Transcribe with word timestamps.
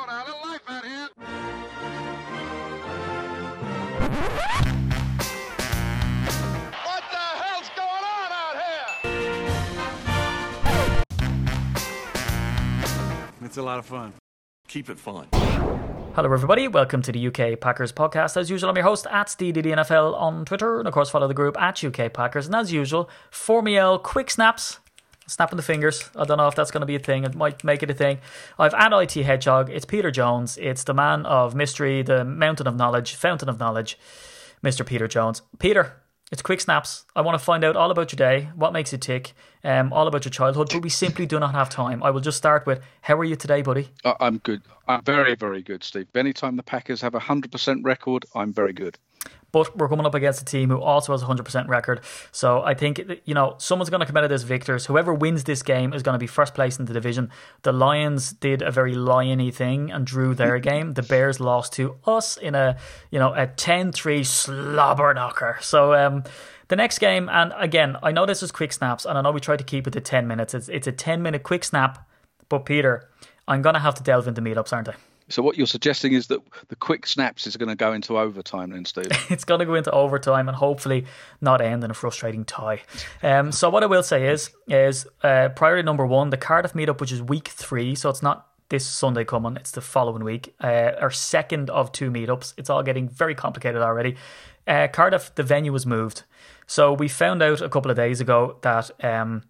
go 0.00 0.06
now. 0.06 0.22
A 0.22 0.26
little 0.26 0.40
life 0.42 0.60
out 0.68 0.84
here. 0.84 1.08
What 6.84 7.02
the 7.10 7.18
hell's 7.42 7.70
going 7.76 8.04
on 8.04 8.32
out 8.32 8.56
here? 8.62 8.90
It's 13.44 13.56
a 13.56 13.62
lot 13.62 13.78
of 13.78 13.86
fun. 13.86 14.12
Keep 14.68 14.90
it 14.90 14.98
fun. 14.98 15.28
Hello, 16.14 16.32
everybody. 16.32 16.66
Welcome 16.68 17.02
to 17.02 17.12
the 17.12 17.28
UK 17.28 17.60
Packers 17.60 17.92
podcast. 17.92 18.36
As 18.36 18.50
usual, 18.50 18.68
I'm 18.70 18.76
your 18.76 18.84
host 18.84 19.06
at 19.10 19.28
SteeDDNFL 19.28 20.14
on 20.14 20.44
Twitter, 20.44 20.80
and 20.80 20.88
of 20.88 20.94
course, 20.94 21.08
follow 21.08 21.28
the 21.28 21.34
group 21.34 21.56
at 21.60 21.82
UK 21.84 22.12
Packers. 22.12 22.46
And 22.46 22.54
as 22.54 22.72
usual, 22.72 23.08
Formiel 23.30 24.02
quick 24.02 24.30
snaps, 24.30 24.79
snapping 25.30 25.56
the 25.56 25.62
fingers. 25.62 26.10
I 26.16 26.24
don't 26.24 26.38
know 26.38 26.48
if 26.48 26.54
that's 26.54 26.70
going 26.70 26.80
to 26.80 26.86
be 26.86 26.96
a 26.96 27.00
thing. 27.00 27.24
It 27.24 27.34
might 27.34 27.62
make 27.62 27.82
it 27.82 27.90
a 27.90 27.94
thing. 27.94 28.18
I've 28.58 28.74
at 28.74 28.92
IT 28.92 29.12
Hedgehog. 29.12 29.70
It's 29.70 29.84
Peter 29.84 30.10
Jones. 30.10 30.58
It's 30.58 30.84
the 30.84 30.94
man 30.94 31.24
of 31.24 31.54
mystery, 31.54 32.02
the 32.02 32.24
mountain 32.24 32.66
of 32.66 32.76
knowledge, 32.76 33.14
fountain 33.14 33.48
of 33.48 33.58
knowledge, 33.58 33.98
Mr. 34.62 34.84
Peter 34.84 35.06
Jones. 35.06 35.42
Peter, 35.58 36.00
it's 36.32 36.42
quick 36.42 36.60
snaps. 36.60 37.06
I 37.14 37.22
want 37.22 37.38
to 37.38 37.44
find 37.44 37.64
out 37.64 37.76
all 37.76 37.90
about 37.90 38.12
your 38.12 38.16
day, 38.16 38.50
what 38.54 38.72
makes 38.72 38.92
you 38.92 38.98
tick, 38.98 39.32
um, 39.64 39.92
all 39.92 40.06
about 40.06 40.24
your 40.24 40.30
childhood, 40.30 40.70
but 40.72 40.82
we 40.82 40.90
simply 40.90 41.26
do 41.26 41.40
not 41.40 41.54
have 41.54 41.70
time. 41.70 42.02
I 42.02 42.10
will 42.10 42.20
just 42.20 42.38
start 42.38 42.66
with 42.66 42.80
how 43.02 43.16
are 43.16 43.24
you 43.24 43.36
today, 43.36 43.62
buddy? 43.62 43.88
I'm 44.20 44.38
good. 44.38 44.62
I'm 44.86 45.02
very, 45.02 45.34
very 45.34 45.62
good, 45.62 45.84
Steve. 45.84 46.06
Anytime 46.14 46.56
the 46.56 46.62
Packers 46.62 47.00
have 47.00 47.14
a 47.14 47.20
100% 47.20 47.84
record, 47.84 48.26
I'm 48.34 48.52
very 48.52 48.72
good. 48.72 48.98
But 49.52 49.76
we're 49.76 49.88
coming 49.88 50.06
up 50.06 50.14
against 50.14 50.42
a 50.42 50.44
team 50.44 50.70
who 50.70 50.80
also 50.80 51.12
has 51.12 51.22
a 51.22 51.26
100% 51.26 51.68
record. 51.68 52.00
So 52.30 52.62
I 52.62 52.74
think, 52.74 53.00
you 53.24 53.34
know, 53.34 53.56
someone's 53.58 53.90
going 53.90 54.00
to 54.00 54.06
come 54.06 54.16
out 54.16 54.24
of 54.24 54.30
this 54.30 54.42
victors. 54.42 54.86
Whoever 54.86 55.12
wins 55.12 55.44
this 55.44 55.62
game 55.62 55.92
is 55.92 56.02
going 56.02 56.14
to 56.14 56.18
be 56.18 56.28
first 56.28 56.54
place 56.54 56.78
in 56.78 56.84
the 56.84 56.92
division. 56.92 57.30
The 57.62 57.72
Lions 57.72 58.32
did 58.32 58.62
a 58.62 58.70
very 58.70 58.94
liony 58.94 59.52
thing 59.52 59.90
and 59.90 60.06
drew 60.06 60.34
their 60.34 60.58
game. 60.70 60.94
The 60.94 61.02
Bears 61.02 61.40
lost 61.40 61.72
to 61.74 61.96
us 62.06 62.36
in 62.36 62.54
a, 62.54 62.76
you 63.10 63.18
know, 63.18 63.34
a 63.34 63.48
10-3 63.48 64.24
slobber 64.24 65.12
knocker. 65.14 65.58
So 65.60 65.94
um, 65.94 66.22
the 66.68 66.76
next 66.76 66.98
game, 66.98 67.28
and 67.28 67.52
again, 67.56 67.96
I 68.02 68.12
know 68.12 68.26
this 68.26 68.44
is 68.44 68.52
quick 68.52 68.72
snaps, 68.72 69.04
and 69.04 69.18
I 69.18 69.22
know 69.22 69.32
we 69.32 69.40
tried 69.40 69.58
to 69.58 69.64
keep 69.64 69.88
it 69.88 69.92
to 69.94 70.00
10 70.00 70.28
minutes. 70.28 70.54
It's, 70.54 70.68
it's 70.68 70.86
a 70.86 70.92
10-minute 70.92 71.42
quick 71.42 71.64
snap. 71.64 72.06
But 72.48 72.64
Peter, 72.64 73.08
I'm 73.48 73.62
going 73.62 73.74
to 73.74 73.80
have 73.80 73.94
to 73.96 74.02
delve 74.02 74.28
into 74.28 74.40
meetups, 74.40 74.72
aren't 74.72 74.88
I? 74.88 74.94
So 75.30 75.42
what 75.42 75.56
you're 75.56 75.66
suggesting 75.66 76.12
is 76.12 76.26
that 76.26 76.40
the 76.68 76.76
quick 76.76 77.06
snaps 77.06 77.46
is 77.46 77.56
going 77.56 77.68
to 77.68 77.76
go 77.76 77.92
into 77.92 78.18
overtime 78.18 78.70
then, 78.70 78.84
Steve. 78.84 79.06
it's 79.30 79.44
going 79.44 79.60
to 79.60 79.66
go 79.66 79.74
into 79.74 79.90
overtime 79.92 80.48
and 80.48 80.56
hopefully 80.56 81.06
not 81.40 81.60
end 81.60 81.84
in 81.84 81.90
a 81.90 81.94
frustrating 81.94 82.44
tie. 82.44 82.82
Um, 83.22 83.52
so 83.52 83.70
what 83.70 83.82
I 83.82 83.86
will 83.86 84.02
say 84.02 84.28
is, 84.28 84.50
is 84.68 85.06
uh, 85.22 85.50
priority 85.50 85.84
number 85.84 86.04
one, 86.04 86.30
the 86.30 86.36
Cardiff 86.36 86.72
meetup, 86.72 87.00
which 87.00 87.12
is 87.12 87.22
week 87.22 87.48
three, 87.48 87.94
so 87.94 88.10
it's 88.10 88.22
not 88.22 88.48
this 88.70 88.86
Sunday 88.86 89.24
coming, 89.24 89.56
it's 89.56 89.72
the 89.72 89.80
following 89.80 90.24
week. 90.24 90.54
Uh, 90.62 90.92
our 91.00 91.10
second 91.10 91.70
of 91.70 91.92
two 91.92 92.10
meetups. 92.10 92.54
It's 92.56 92.70
all 92.70 92.82
getting 92.82 93.08
very 93.08 93.34
complicated 93.34 93.82
already. 93.82 94.16
Uh, 94.66 94.88
Cardiff, 94.92 95.34
the 95.34 95.42
venue 95.42 95.72
was 95.72 95.86
moved. 95.86 96.22
So 96.66 96.92
we 96.92 97.08
found 97.08 97.42
out 97.42 97.60
a 97.60 97.68
couple 97.68 97.90
of 97.90 97.96
days 97.96 98.20
ago 98.20 98.58
that 98.62 98.90
um, 99.04 99.42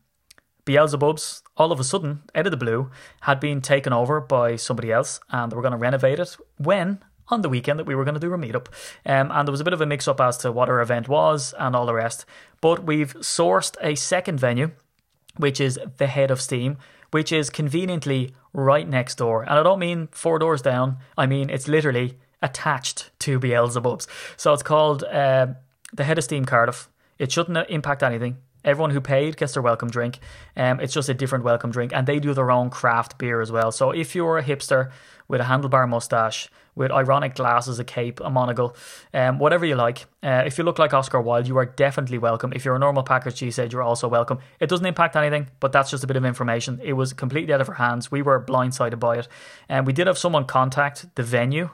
Beelzebubs, 0.71 1.43
all 1.57 1.73
of 1.73 1.81
a 1.81 1.85
sudden, 1.85 2.23
out 2.33 2.47
of 2.47 2.53
the 2.53 2.57
blue, 2.57 2.93
had 3.23 3.41
been 3.41 3.61
taken 3.61 3.93
over 3.93 4.21
by 4.21 4.55
somebody 4.55 4.93
else 4.93 5.19
and 5.31 5.51
they 5.51 5.57
were 5.57 5.63
going 5.63 5.73
to 5.73 5.79
renovate 5.79 6.21
it 6.21 6.37
when 6.59 7.01
on 7.27 7.43
the 7.43 7.49
weekend 7.49 7.81
that 7.81 7.87
we 7.87 7.95
were 7.97 8.05
going 8.05 8.15
to 8.15 8.21
do 8.21 8.33
a 8.33 8.39
meetup. 8.39 8.69
Um, 9.05 9.33
and 9.33 9.49
there 9.49 9.53
was 9.53 9.61
a 9.61 9.65
bit 9.65 9.73
of 9.73 9.81
a 9.81 9.87
mix 9.87 10.07
up 10.07 10.21
as 10.21 10.37
to 10.39 10.53
what 10.53 10.69
our 10.69 10.81
event 10.81 11.09
was 11.09 11.55
and 11.59 11.75
all 11.75 11.87
the 11.87 11.95
rest. 11.95 12.25
But 12.61 12.85
we've 12.85 13.15
sourced 13.15 13.77
a 13.83 13.97
second 13.97 14.39
venue, 14.39 14.71
which 15.37 15.61
is 15.61 15.77
the 15.97 16.07
Head 16.07 16.31
of 16.31 16.41
Steam, 16.41 16.79
which 17.11 17.33
is 17.33 17.51
conveniently 17.51 18.33
right 18.53 18.89
next 18.89 19.17
door. 19.17 19.43
And 19.43 19.55
I 19.55 19.65
don't 19.65 19.81
mean 19.81 20.09
four 20.13 20.39
doors 20.39 20.63
down, 20.63 20.99
I 21.19 21.27
mean 21.27 21.51
it's 21.51 21.67
literally 21.67 22.17
attached 22.43 23.11
to 23.21 23.41
Beelzebubs. 23.41 24.07
So 24.37 24.53
it's 24.53 24.63
called 24.63 25.03
uh, 25.03 25.49
the 25.93 26.05
Head 26.05 26.19
of 26.19 26.25
Steam 26.25 26.45
Cardiff. 26.45 26.89
It 27.19 27.33
shouldn't 27.33 27.69
impact 27.69 28.05
anything. 28.05 28.39
Everyone 28.65 28.91
who 28.91 29.01
paid 29.01 29.37
gets 29.37 29.55
their 29.55 29.63
welcome 29.63 29.91
drink. 29.91 30.19
Um, 30.57 30.81
it's 30.81 30.93
just 30.93 31.09
a 31.09 31.15
different 31.15 31.45
welcome 31.45 31.71
drink, 31.71 31.93
and 31.95 32.07
they 32.07 32.19
do 32.19 32.35
their 32.35 32.51
own 32.51 32.71
craft 32.71 33.19
beer 33.19 33.41
as 33.41 33.51
well. 33.51 33.73
So 33.73 33.91
if 33.91 34.15
you're 34.15 34.39
a 34.39 34.43
hipster 34.43 34.91
with 35.29 35.41
a 35.41 35.45
handlebar 35.45 35.89
mustache, 35.89 36.49
with 36.75 36.91
ironic 36.91 37.35
glasses, 37.35 37.79
a 37.79 37.85
cape, 37.85 38.21
a 38.21 38.31
monocle, 38.31 38.77
um, 39.13 39.39
whatever 39.39 39.65
you 39.65 39.75
like, 39.75 40.07
uh, 40.23 40.43
if 40.47 40.57
you 40.57 40.65
look 40.65 40.79
like 40.79 40.95
Oscar 40.95 41.21
Wilde, 41.21 41.49
you 41.49 41.57
are 41.57 41.67
definitely 41.67 42.19
welcome. 42.19 42.53
If 42.55 42.65
you're 42.65 42.77
a 42.77 42.79
normal 42.79 43.03
Packers 43.03 43.35
G 43.35 43.51
said, 43.51 43.73
you're 43.73 43.83
also 43.83 44.09
welcome. 44.09 44.39
It 44.61 44.69
doesn't 44.69 44.87
impact 44.87 45.17
anything, 45.17 45.49
but 45.59 45.73
that's 45.73 45.91
just 45.91 46.05
a 46.05 46.07
bit 46.07 46.17
of 46.17 46.25
information. 46.25 46.81
It 46.83 46.95
was 46.95 47.13
completely 47.13 47.53
out 47.53 47.61
of 47.61 47.69
our 47.69 47.75
hands. 47.77 48.11
We 48.11 48.23
were 48.23 48.43
blindsided 48.43 48.99
by 48.99 49.19
it, 49.19 49.29
and 49.69 49.87
we 49.87 49.93
did 49.93 50.07
have 50.07 50.19
someone 50.19 50.45
contact 50.45 51.15
the 51.17 51.23
venue 51.23 51.71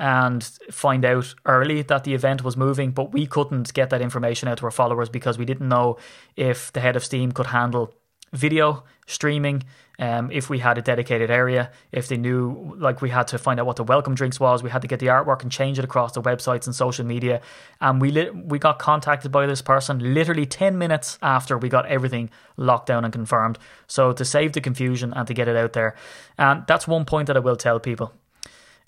and 0.00 0.42
find 0.70 1.04
out 1.04 1.34
early 1.44 1.82
that 1.82 2.04
the 2.04 2.14
event 2.14 2.42
was 2.42 2.56
moving, 2.56 2.90
but 2.90 3.12
we 3.12 3.26
couldn't 3.26 3.72
get 3.74 3.90
that 3.90 4.00
information 4.00 4.48
out 4.48 4.56
to 4.58 4.64
our 4.64 4.70
followers 4.70 5.10
because 5.10 5.36
we 5.38 5.44
didn't 5.44 5.68
know 5.68 5.98
if 6.36 6.72
the 6.72 6.80
head 6.80 6.96
of 6.96 7.04
Steam 7.04 7.32
could 7.32 7.46
handle 7.46 7.94
video 8.32 8.82
streaming, 9.06 9.62
um, 9.98 10.30
if 10.30 10.48
we 10.48 10.60
had 10.60 10.78
a 10.78 10.82
dedicated 10.82 11.30
area, 11.30 11.70
if 11.92 12.08
they 12.08 12.16
knew, 12.16 12.74
like 12.78 13.02
we 13.02 13.10
had 13.10 13.28
to 13.28 13.36
find 13.36 13.60
out 13.60 13.66
what 13.66 13.76
the 13.76 13.84
welcome 13.84 14.14
drinks 14.14 14.40
was, 14.40 14.62
we 14.62 14.70
had 14.70 14.80
to 14.80 14.88
get 14.88 15.00
the 15.00 15.08
artwork 15.08 15.42
and 15.42 15.52
change 15.52 15.78
it 15.78 15.84
across 15.84 16.12
the 16.12 16.22
websites 16.22 16.64
and 16.64 16.74
social 16.74 17.04
media, 17.04 17.42
and 17.82 18.00
we 18.00 18.10
li- 18.10 18.30
we 18.30 18.58
got 18.58 18.78
contacted 18.78 19.30
by 19.30 19.44
this 19.46 19.60
person 19.60 20.14
literally 20.14 20.46
ten 20.46 20.78
minutes 20.78 21.18
after 21.20 21.58
we 21.58 21.68
got 21.68 21.84
everything 21.86 22.30
locked 22.56 22.86
down 22.86 23.04
and 23.04 23.12
confirmed. 23.12 23.58
So 23.86 24.12
to 24.12 24.24
save 24.24 24.52
the 24.52 24.62
confusion 24.62 25.12
and 25.12 25.26
to 25.26 25.34
get 25.34 25.48
it 25.48 25.56
out 25.56 25.74
there, 25.74 25.94
and 26.38 26.64
that's 26.66 26.88
one 26.88 27.04
point 27.04 27.26
that 27.26 27.36
I 27.36 27.40
will 27.40 27.56
tell 27.56 27.78
people. 27.78 28.14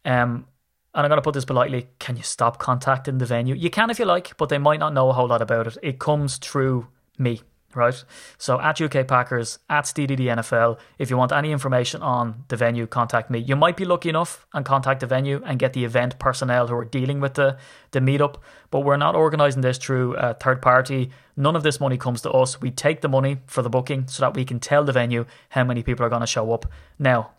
Um, 0.05 0.47
and 0.95 1.05
I'm 1.05 1.09
going 1.09 1.19
to 1.19 1.23
put 1.23 1.35
this 1.35 1.45
politely, 1.45 1.89
can 1.99 2.17
you 2.17 2.23
stop 2.23 2.59
contacting 2.59 3.19
the 3.19 3.27
venue? 3.27 3.55
You 3.55 3.71
can 3.71 3.89
if 3.91 3.99
you 3.99 4.05
like, 4.05 4.37
but 4.37 4.51
they 4.51 4.59
might 4.59 4.81
not 4.81 4.93
know 4.93 5.09
a 5.09 5.13
whole 5.13 5.29
lot 5.29 5.41
about 5.41 5.67
it. 5.67 5.79
It 5.83 5.99
comes 5.99 6.37
through 6.37 6.89
me, 7.19 7.41
right? 7.75 8.05
So 8.37 8.61
at 8.61 8.79
UK 8.79 9.09
Packers, 9.09 9.59
at 9.71 9.85
SteeDDNFL, 9.85 10.79
if 10.99 11.09
you 11.09 11.17
want 11.17 11.33
any 11.33 11.51
information 11.51 12.03
on 12.03 12.45
the 12.49 12.57
venue, 12.57 12.87
contact 12.87 13.31
me. 13.31 13.39
You 13.39 13.57
might 13.57 13.79
be 13.79 13.87
lucky 13.87 14.11
enough 14.11 14.47
and 14.53 14.67
contact 14.67 15.01
the 15.01 15.07
venue 15.07 15.43
and 15.47 15.59
get 15.59 15.73
the 15.73 15.87
event 15.87 16.19
personnel 16.19 16.67
who 16.67 16.75
are 16.75 16.85
dealing 16.85 17.21
with 17.21 17.35
the, 17.35 17.57
the 17.93 18.01
meetup, 18.01 18.37
but 18.71 18.81
we're 18.81 18.99
not 18.99 19.15
organising 19.15 19.63
this 19.63 19.79
through 19.79 20.15
a 20.17 20.35
third 20.35 20.61
party. 20.61 21.11
None 21.39 21.57
of 21.57 21.63
this 21.63 21.81
money 21.81 21.97
comes 21.97 22.21
to 22.23 22.31
us. 22.33 22.61
We 22.61 22.71
take 22.71 23.01
the 23.01 23.09
money 23.09 23.39
for 23.47 23.63
the 23.63 23.71
booking 23.71 24.09
so 24.09 24.21
that 24.21 24.35
we 24.35 24.45
can 24.45 24.61
tell 24.61 24.85
the 24.85 24.93
venue 24.93 25.25
how 25.49 25.65
many 25.65 25.83
people 25.83 26.05
are 26.05 26.11
going 26.11 26.21
to 26.21 26.27
show 26.27 26.53
up. 26.53 26.67
Now, 26.99 27.31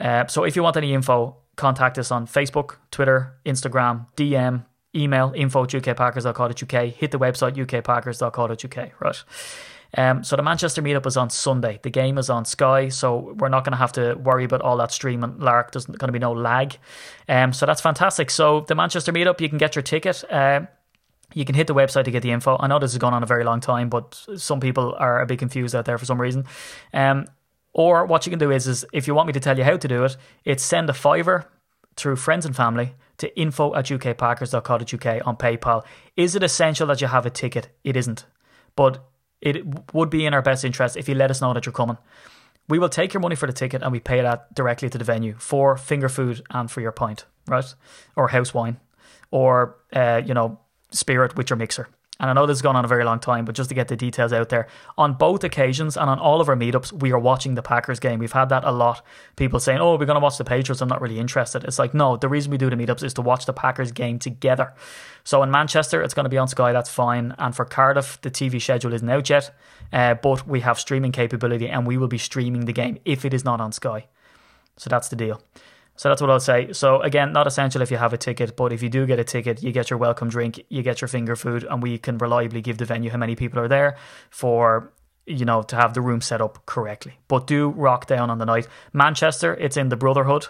uh, 0.00 0.26
so 0.26 0.42
if 0.42 0.56
you 0.56 0.64
want 0.64 0.76
any 0.76 0.92
info, 0.92 1.36
contact 1.60 1.98
us 1.98 2.10
on 2.10 2.26
Facebook, 2.26 2.76
Twitter, 2.90 3.36
Instagram, 3.44 4.06
DM, 4.16 4.64
email 4.94 5.32
info 5.36 5.64
at 5.64 5.70
ukpackers.co.uk, 5.70 6.84
hit 6.94 7.10
the 7.10 7.18
website 7.18 7.54
ukpackers.co.uk, 7.54 9.00
right? 9.00 9.24
Um, 9.96 10.22
so 10.22 10.36
the 10.36 10.42
Manchester 10.42 10.82
meetup 10.82 11.06
is 11.06 11.16
on 11.16 11.30
Sunday. 11.30 11.80
The 11.82 11.90
game 11.90 12.16
is 12.18 12.30
on 12.30 12.44
Sky, 12.44 12.88
so 12.88 13.34
we're 13.38 13.48
not 13.48 13.64
going 13.64 13.72
to 13.72 13.78
have 13.78 13.92
to 13.92 14.14
worry 14.14 14.44
about 14.44 14.62
all 14.62 14.76
that 14.76 14.92
stream 14.92 15.24
and 15.24 15.40
lark. 15.40 15.72
There's 15.72 15.86
going 15.86 16.08
to 16.08 16.12
be 16.12 16.18
no 16.18 16.32
lag. 16.32 16.76
Um, 17.28 17.52
so 17.52 17.66
that's 17.66 17.80
fantastic. 17.80 18.30
So 18.30 18.60
the 18.60 18.74
Manchester 18.74 19.12
meetup, 19.12 19.40
you 19.40 19.48
can 19.48 19.58
get 19.58 19.74
your 19.74 19.82
ticket. 19.82 20.22
Uh, 20.30 20.62
you 21.34 21.44
can 21.44 21.54
hit 21.54 21.66
the 21.66 21.74
website 21.74 22.04
to 22.04 22.10
get 22.10 22.22
the 22.22 22.30
info. 22.30 22.56
I 22.58 22.66
know 22.66 22.78
this 22.78 22.92
has 22.92 22.98
gone 22.98 23.14
on 23.14 23.22
a 23.22 23.26
very 23.26 23.44
long 23.44 23.60
time, 23.60 23.88
but 23.88 24.14
some 24.36 24.60
people 24.60 24.94
are 24.98 25.20
a 25.20 25.26
bit 25.26 25.38
confused 25.38 25.74
out 25.74 25.84
there 25.84 25.98
for 25.98 26.04
some 26.04 26.20
reason. 26.20 26.44
Um, 26.92 27.26
or 27.72 28.04
what 28.04 28.26
you 28.26 28.30
can 28.30 28.38
do 28.38 28.50
is, 28.50 28.66
is 28.66 28.84
if 28.92 29.06
you 29.06 29.14
want 29.14 29.26
me 29.26 29.32
to 29.32 29.40
tell 29.40 29.56
you 29.56 29.64
how 29.64 29.76
to 29.76 29.88
do 29.88 30.04
it, 30.04 30.16
it's 30.44 30.62
send 30.62 30.90
a 30.90 30.94
fiver 30.94 31.50
through 31.96 32.16
friends 32.16 32.46
and 32.46 32.56
family 32.56 32.94
to 33.18 33.38
info 33.38 33.74
at 33.74 33.86
ukpackers.co.uk 33.86 35.26
on 35.26 35.36
PayPal. 35.36 35.84
Is 36.16 36.34
it 36.34 36.42
essential 36.42 36.86
that 36.88 37.00
you 37.00 37.06
have 37.06 37.26
a 37.26 37.30
ticket? 37.30 37.68
It 37.84 37.96
isn't. 37.96 38.24
But 38.74 39.04
it 39.40 39.94
would 39.94 40.10
be 40.10 40.26
in 40.26 40.34
our 40.34 40.42
best 40.42 40.64
interest 40.64 40.96
if 40.96 41.08
you 41.08 41.14
let 41.14 41.30
us 41.30 41.40
know 41.40 41.52
that 41.54 41.66
you're 41.66 41.72
coming. 41.72 41.98
We 42.68 42.78
will 42.78 42.88
take 42.88 43.12
your 43.12 43.20
money 43.20 43.36
for 43.36 43.46
the 43.46 43.52
ticket 43.52 43.82
and 43.82 43.92
we 43.92 44.00
pay 44.00 44.20
that 44.20 44.54
directly 44.54 44.88
to 44.90 44.98
the 44.98 45.04
venue 45.04 45.34
for 45.38 45.76
finger 45.76 46.08
food 46.08 46.42
and 46.50 46.70
for 46.70 46.80
your 46.80 46.92
pint, 46.92 47.24
right? 47.46 47.74
Or 48.16 48.28
house 48.28 48.54
wine, 48.54 48.78
or 49.30 49.76
uh, 49.92 50.22
you 50.24 50.34
know, 50.34 50.60
spirit 50.90 51.36
with 51.36 51.50
your 51.50 51.56
mixer. 51.56 51.88
And 52.20 52.28
I 52.28 52.34
know 52.34 52.46
this 52.46 52.58
has 52.58 52.62
gone 52.62 52.76
on 52.76 52.84
a 52.84 52.88
very 52.88 53.02
long 53.02 53.18
time, 53.18 53.46
but 53.46 53.54
just 53.54 53.70
to 53.70 53.74
get 53.74 53.88
the 53.88 53.96
details 53.96 54.30
out 54.32 54.50
there, 54.50 54.68
on 54.98 55.14
both 55.14 55.42
occasions 55.42 55.96
and 55.96 56.10
on 56.10 56.18
all 56.18 56.42
of 56.42 56.50
our 56.50 56.54
meetups, 56.54 56.92
we 56.92 57.12
are 57.12 57.18
watching 57.18 57.54
the 57.54 57.62
Packers 57.62 57.98
game. 57.98 58.18
We've 58.18 58.30
had 58.30 58.50
that 58.50 58.62
a 58.62 58.70
lot. 58.70 59.04
People 59.36 59.58
saying, 59.58 59.78
"Oh, 59.80 59.96
we're 59.96 60.04
going 60.04 60.16
to 60.16 60.20
watch 60.20 60.36
the 60.36 60.44
Patriots." 60.44 60.82
I'm 60.82 60.88
not 60.88 61.00
really 61.00 61.18
interested. 61.18 61.64
It's 61.64 61.78
like, 61.78 61.94
no, 61.94 62.18
the 62.18 62.28
reason 62.28 62.52
we 62.52 62.58
do 62.58 62.68
the 62.68 62.76
meetups 62.76 63.02
is 63.02 63.14
to 63.14 63.22
watch 63.22 63.46
the 63.46 63.54
Packers 63.54 63.90
game 63.90 64.18
together. 64.18 64.74
So 65.24 65.42
in 65.42 65.50
Manchester, 65.50 66.02
it's 66.02 66.12
going 66.12 66.24
to 66.24 66.30
be 66.30 66.38
on 66.38 66.46
Sky. 66.46 66.72
That's 66.72 66.90
fine. 66.90 67.34
And 67.38 67.56
for 67.56 67.64
Cardiff, 67.64 68.20
the 68.20 68.30
TV 68.30 68.60
schedule 68.60 68.92
isn't 68.92 69.08
out 69.08 69.30
yet, 69.30 69.54
uh, 69.90 70.14
but 70.14 70.46
we 70.46 70.60
have 70.60 70.78
streaming 70.78 71.12
capability, 71.12 71.68
and 71.68 71.86
we 71.86 71.96
will 71.96 72.08
be 72.08 72.18
streaming 72.18 72.66
the 72.66 72.72
game 72.74 72.98
if 73.06 73.24
it 73.24 73.32
is 73.32 73.44
not 73.44 73.62
on 73.62 73.72
Sky. 73.72 74.06
So 74.76 74.90
that's 74.90 75.08
the 75.08 75.16
deal. 75.16 75.42
So 76.00 76.08
that's 76.08 76.22
what 76.22 76.30
I'll 76.30 76.40
say. 76.40 76.72
So 76.72 77.02
again, 77.02 77.34
not 77.34 77.46
essential 77.46 77.82
if 77.82 77.90
you 77.90 77.98
have 77.98 78.14
a 78.14 78.16
ticket, 78.16 78.56
but 78.56 78.72
if 78.72 78.82
you 78.82 78.88
do 78.88 79.04
get 79.04 79.18
a 79.18 79.24
ticket, 79.24 79.62
you 79.62 79.70
get 79.70 79.90
your 79.90 79.98
welcome 79.98 80.30
drink, 80.30 80.58
you 80.70 80.82
get 80.82 81.02
your 81.02 81.08
finger 81.08 81.36
food, 81.36 81.62
and 81.68 81.82
we 81.82 81.98
can 81.98 82.16
reliably 82.16 82.62
give 82.62 82.78
the 82.78 82.86
venue 82.86 83.10
how 83.10 83.18
many 83.18 83.36
people 83.36 83.60
are 83.60 83.68
there 83.68 83.98
for 84.30 84.94
you 85.26 85.44
know 85.44 85.60
to 85.60 85.76
have 85.76 85.92
the 85.92 86.00
room 86.00 86.22
set 86.22 86.40
up 86.40 86.64
correctly. 86.64 87.18
But 87.28 87.46
do 87.46 87.68
rock 87.68 88.06
down 88.06 88.30
on 88.30 88.38
the 88.38 88.46
night. 88.46 88.66
Manchester, 88.94 89.52
it's 89.52 89.76
in 89.76 89.90
the 89.90 89.96
Brotherhood. 89.96 90.46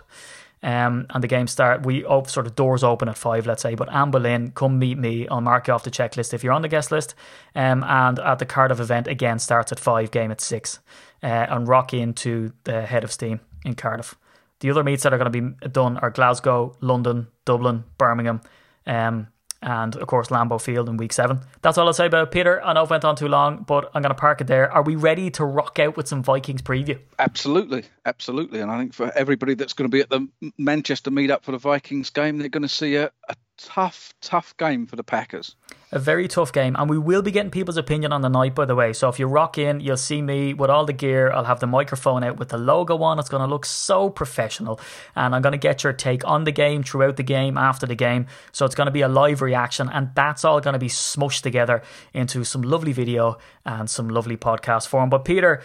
Um, 0.62 1.06
and 1.10 1.20
the 1.20 1.26
game 1.26 1.48
start, 1.48 1.84
we 1.84 2.04
op- 2.04 2.30
sort 2.30 2.46
of 2.46 2.54
doors 2.54 2.84
open 2.84 3.08
at 3.08 3.18
five, 3.18 3.44
let's 3.44 3.62
say. 3.62 3.74
But 3.74 3.92
Anne 3.92 4.12
Boleyn, 4.12 4.52
come 4.52 4.78
meet 4.78 4.98
me. 4.98 5.26
I'll 5.26 5.40
mark 5.40 5.66
you 5.66 5.74
off 5.74 5.82
the 5.82 5.90
checklist 5.90 6.32
if 6.32 6.44
you're 6.44 6.52
on 6.52 6.62
the 6.62 6.68
guest 6.68 6.92
list. 6.92 7.16
Um, 7.56 7.82
and 7.82 8.20
at 8.20 8.38
the 8.38 8.46
Cardiff 8.46 8.78
event 8.78 9.08
again 9.08 9.40
starts 9.40 9.72
at 9.72 9.80
five, 9.80 10.12
game 10.12 10.30
at 10.30 10.40
six, 10.40 10.78
uh, 11.24 11.26
and 11.26 11.66
rock 11.66 11.92
into 11.92 12.52
the 12.62 12.82
head 12.82 13.02
of 13.02 13.10
steam 13.10 13.40
in 13.64 13.74
Cardiff. 13.74 14.14
The 14.60 14.70
other 14.70 14.84
meets 14.84 15.02
that 15.02 15.12
are 15.12 15.18
going 15.18 15.32
to 15.32 15.40
be 15.40 15.68
done 15.68 15.96
are 15.98 16.10
Glasgow, 16.10 16.76
London, 16.80 17.26
Dublin, 17.44 17.84
Birmingham. 17.98 18.40
Um, 18.86 19.28
and 19.62 19.94
of 19.96 20.06
course 20.06 20.28
Lambeau 20.28 20.60
Field 20.60 20.88
in 20.88 20.96
week 20.96 21.12
seven. 21.12 21.40
That's 21.60 21.76
all 21.76 21.86
I'll 21.86 21.92
say 21.92 22.06
about 22.06 22.28
it. 22.28 22.30
Peter. 22.30 22.64
I 22.64 22.72
know 22.72 22.82
I've 22.82 22.90
went 22.90 23.04
on 23.04 23.16
too 23.16 23.28
long, 23.28 23.62
but 23.64 23.90
I'm 23.94 24.00
going 24.00 24.14
to 24.14 24.18
park 24.18 24.40
it 24.40 24.46
there. 24.46 24.72
Are 24.72 24.82
we 24.82 24.96
ready 24.96 25.30
to 25.32 25.44
rock 25.44 25.78
out 25.78 25.96
with 25.96 26.08
some 26.08 26.22
Vikings 26.22 26.62
preview? 26.62 26.98
Absolutely, 27.18 27.84
absolutely. 28.06 28.60
And 28.60 28.70
I 28.70 28.78
think 28.78 28.94
for 28.94 29.12
everybody 29.14 29.54
that's 29.54 29.74
going 29.74 29.90
to 29.90 29.94
be 29.94 30.00
at 30.00 30.08
the 30.08 30.26
Manchester 30.56 31.10
meet-up 31.10 31.44
for 31.44 31.52
the 31.52 31.58
Vikings 31.58 32.08
game, 32.08 32.38
they're 32.38 32.48
going 32.48 32.62
to 32.62 32.68
see 32.68 32.96
a, 32.96 33.10
a 33.28 33.36
tough, 33.62 34.14
tough 34.20 34.56
game 34.56 34.86
for 34.86 34.96
the 34.96 35.04
Packers. 35.04 35.56
A 35.92 35.98
very 35.98 36.28
tough 36.28 36.52
game, 36.52 36.76
and 36.78 36.88
we 36.88 36.98
will 36.98 37.22
be 37.22 37.30
getting 37.30 37.50
people's 37.50 37.76
opinion 37.76 38.12
on 38.12 38.22
the 38.22 38.28
night, 38.28 38.54
by 38.54 38.64
the 38.64 38.74
way. 38.74 38.92
So 38.92 39.08
if 39.08 39.18
you 39.18 39.26
rock 39.26 39.58
in, 39.58 39.80
you'll 39.80 39.96
see 39.96 40.22
me 40.22 40.54
with 40.54 40.70
all 40.70 40.86
the 40.86 40.92
gear. 40.92 41.32
I'll 41.32 41.44
have 41.44 41.60
the 41.60 41.66
microphone 41.66 42.22
out 42.22 42.38
with 42.38 42.50
the 42.50 42.58
logo 42.58 43.02
on. 43.02 43.18
It's 43.18 43.28
going 43.28 43.42
to 43.42 43.48
look 43.48 43.66
so 43.66 44.08
professional, 44.08 44.80
and 45.14 45.34
I'm 45.34 45.42
going 45.42 45.52
to 45.52 45.58
get 45.58 45.84
your 45.84 45.92
take 45.92 46.26
on 46.26 46.44
the 46.44 46.52
game 46.52 46.82
throughout 46.82 47.16
the 47.16 47.22
game, 47.22 47.58
after 47.58 47.86
the 47.86 47.94
game. 47.94 48.26
So 48.52 48.64
it's 48.64 48.74
going 48.74 48.86
to 48.86 48.92
be 48.92 49.02
a 49.02 49.08
live 49.08 49.42
reaction, 49.42 49.88
and 49.92 50.10
that's 50.14 50.44
all 50.44 50.60
going 50.60 50.74
to 50.74 50.78
be 50.78 50.88
smushed 50.88 51.42
together 51.42 51.82
into 52.14 52.44
some 52.44 52.62
lovely 52.62 52.92
video 52.92 53.38
and 53.64 53.90
some 53.90 54.08
lovely 54.08 54.36
podcast 54.36 54.88
form. 54.88 55.10
But 55.10 55.24
Peter. 55.24 55.62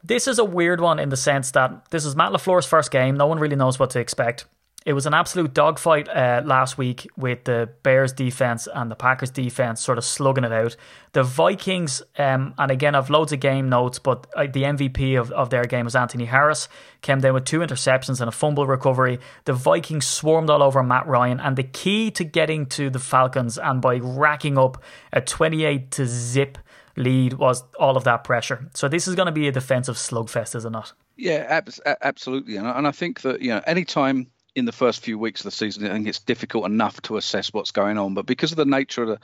This 0.00 0.28
is 0.28 0.38
a 0.38 0.44
weird 0.44 0.80
one 0.80 1.00
in 1.00 1.08
the 1.08 1.16
sense 1.16 1.50
that 1.50 1.90
this 1.90 2.04
is 2.04 2.14
Matt 2.14 2.30
LaFleur's 2.30 2.64
first 2.64 2.92
game. 2.92 3.16
No 3.16 3.26
one 3.26 3.40
really 3.40 3.56
knows 3.56 3.80
what 3.80 3.90
to 3.90 3.98
expect. 3.98 4.44
It 4.86 4.92
was 4.94 5.06
an 5.06 5.12
absolute 5.12 5.52
dogfight 5.52 6.08
uh, 6.08 6.40
last 6.44 6.78
week 6.78 7.06
with 7.16 7.44
the 7.44 7.68
Bears 7.82 8.12
defense 8.12 8.66
and 8.72 8.90
the 8.90 8.94
Packers 8.94 9.30
defense 9.30 9.82
sort 9.82 9.98
of 9.98 10.04
slugging 10.04 10.44
it 10.44 10.52
out. 10.52 10.76
The 11.12 11.22
Vikings, 11.24 12.00
um, 12.16 12.54
and 12.56 12.70
again, 12.70 12.94
I've 12.94 13.10
loads 13.10 13.32
of 13.32 13.40
game 13.40 13.68
notes, 13.68 13.98
but 13.98 14.26
uh, 14.34 14.44
the 14.44 14.62
MVP 14.62 15.20
of, 15.20 15.30
of 15.32 15.50
their 15.50 15.64
game 15.64 15.84
was 15.84 15.96
Anthony 15.96 16.26
Harris, 16.26 16.68
came 17.02 17.20
down 17.20 17.34
with 17.34 17.44
two 17.44 17.58
interceptions 17.58 18.20
and 18.20 18.28
a 18.28 18.32
fumble 18.32 18.66
recovery. 18.66 19.18
The 19.44 19.52
Vikings 19.52 20.06
swarmed 20.06 20.48
all 20.48 20.62
over 20.62 20.82
Matt 20.82 21.06
Ryan, 21.06 21.40
and 21.40 21.56
the 21.56 21.64
key 21.64 22.10
to 22.12 22.24
getting 22.24 22.64
to 22.66 22.88
the 22.88 23.00
Falcons 23.00 23.58
and 23.58 23.82
by 23.82 23.96
racking 23.96 24.56
up 24.56 24.82
a 25.12 25.20
28 25.20 25.90
to 25.90 26.06
zip 26.06 26.56
lead 26.96 27.34
was 27.34 27.62
all 27.78 27.96
of 27.96 28.04
that 28.04 28.24
pressure. 28.24 28.70
So 28.74 28.88
this 28.88 29.08
is 29.08 29.14
going 29.14 29.26
to 29.26 29.32
be 29.32 29.48
a 29.48 29.52
defensive 29.52 29.96
slugfest, 29.96 30.54
is 30.54 30.64
it 30.64 30.70
not? 30.70 30.92
Yeah, 31.16 31.44
ab- 31.48 31.70
absolutely. 32.00 32.56
And 32.56 32.66
I, 32.66 32.78
and 32.78 32.86
I 32.86 32.92
think 32.92 33.22
that, 33.22 33.42
you 33.42 33.48
know, 33.48 33.60
anytime 33.66 34.28
in 34.58 34.64
the 34.64 34.72
first 34.72 35.00
few 35.02 35.18
weeks 35.18 35.40
of 35.40 35.44
the 35.44 35.50
season, 35.50 35.86
I 35.86 35.92
think 35.92 36.06
it's 36.08 36.20
difficult 36.20 36.66
enough 36.66 37.00
to 37.02 37.16
assess 37.16 37.52
what's 37.52 37.70
going 37.70 37.98
on. 37.98 38.14
But 38.14 38.26
because 38.26 38.50
of 38.50 38.56
the 38.56 38.64
nature 38.64 39.02
of 39.02 39.08
the, 39.08 39.18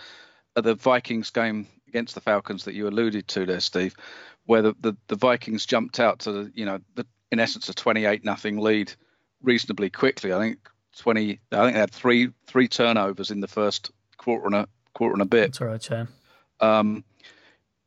of 0.57 0.65
the 0.65 0.75
Vikings 0.75 1.31
game 1.31 1.67
against 1.89 2.15
the 2.15 2.21
Falcons 2.21 2.65
that 2.65 2.75
you 2.75 2.89
alluded 2.89 3.29
to 3.29 3.47
there, 3.47 3.61
Steve, 3.61 3.95
where 4.47 4.63
the, 4.63 4.75
the, 4.81 4.97
the 5.09 5.17
Vikings 5.17 5.67
jumped 5.67 6.01
out 6.01 6.21
to, 6.21 6.33
the, 6.33 6.53
you 6.55 6.65
know, 6.65 6.79
the, 6.95 7.07
in 7.33 7.41
essence, 7.41 7.69
a 7.69 7.75
28 7.75 8.25
nothing 8.25 8.59
lead 8.59 8.93
reasonably 9.43 9.91
quickly. 9.91 10.33
I 10.33 10.39
think 10.39 10.59
20, 10.99 11.41
I 11.53 11.57
think 11.57 11.75
they 11.75 11.81
had 11.81 11.91
three 11.91 12.31
three 12.47 12.69
turnovers 12.69 13.31
in 13.31 13.41
the 13.41 13.49
first 13.49 13.91
quarter 14.17 14.47
and 14.47 14.55
a 14.55 14.69
quarter 14.95 15.15
and 15.15 15.23
a 15.23 15.27
bit. 15.27 15.53
That's 15.53 15.61
all 15.61 15.67
right, 15.67 15.91
yeah. 15.91 16.07
Um, 16.61 17.05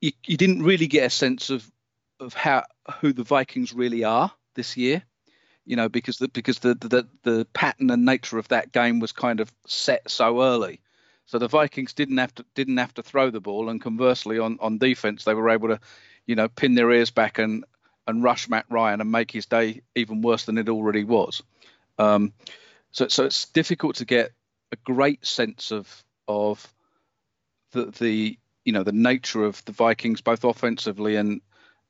you, 0.01 0.11
you 0.25 0.35
didn't 0.37 0.63
really 0.63 0.87
get 0.87 1.05
a 1.05 1.09
sense 1.09 1.49
of 1.49 1.69
of 2.19 2.33
how 2.33 2.65
who 2.99 3.13
the 3.13 3.23
Vikings 3.23 3.73
really 3.73 4.03
are 4.03 4.31
this 4.55 4.75
year 4.75 5.03
you 5.67 5.75
know, 5.75 5.89
because 5.89 6.17
the 6.17 6.29
because 6.29 6.59
the, 6.59 6.75
the 6.75 7.07
the 7.23 7.45
pattern 7.53 7.91
and 7.91 8.05
nature 8.05 8.37
of 8.37 8.47
that 8.47 8.71
game 8.71 8.99
was 8.99 9.11
kind 9.11 9.41
of 9.41 9.51
set 9.67 10.09
so 10.09 10.41
early. 10.41 10.79
So 11.25 11.39
the 11.39 11.49
Vikings 11.49 11.91
didn't 11.91 12.17
have 12.17 12.33
to 12.35 12.45
didn't 12.55 12.77
have 12.77 12.93
to 12.93 13.03
throw 13.03 13.29
the 13.29 13.41
ball, 13.41 13.67
and 13.67 13.81
conversely, 13.81 14.39
on, 14.39 14.57
on 14.61 14.77
defense, 14.77 15.25
they 15.25 15.33
were 15.33 15.49
able 15.49 15.67
to, 15.67 15.79
you 16.25 16.35
know, 16.35 16.47
pin 16.47 16.73
their 16.73 16.89
ears 16.91 17.11
back 17.11 17.37
and 17.37 17.65
and 18.07 18.23
rush 18.23 18.47
Matt 18.47 18.65
Ryan 18.69 19.01
and 19.01 19.11
make 19.11 19.29
his 19.29 19.45
day 19.45 19.81
even 19.93 20.21
worse 20.21 20.45
than 20.45 20.57
it 20.57 20.69
already 20.69 21.03
was. 21.03 21.43
Um, 21.99 22.31
so 22.91 23.09
so 23.09 23.25
it's 23.25 23.45
difficult 23.49 23.97
to 23.97 24.05
get 24.05 24.31
a 24.71 24.77
great 24.77 25.25
sense 25.25 25.71
of 25.71 26.03
of 26.29 26.65
the 27.71 27.87
the 27.99 28.39
you 28.63 28.71
know 28.71 28.83
the 28.83 28.93
nature 28.93 29.43
of 29.43 29.63
the 29.65 29.73
Vikings 29.73 30.21
both 30.21 30.45
offensively 30.45 31.17
and 31.17 31.41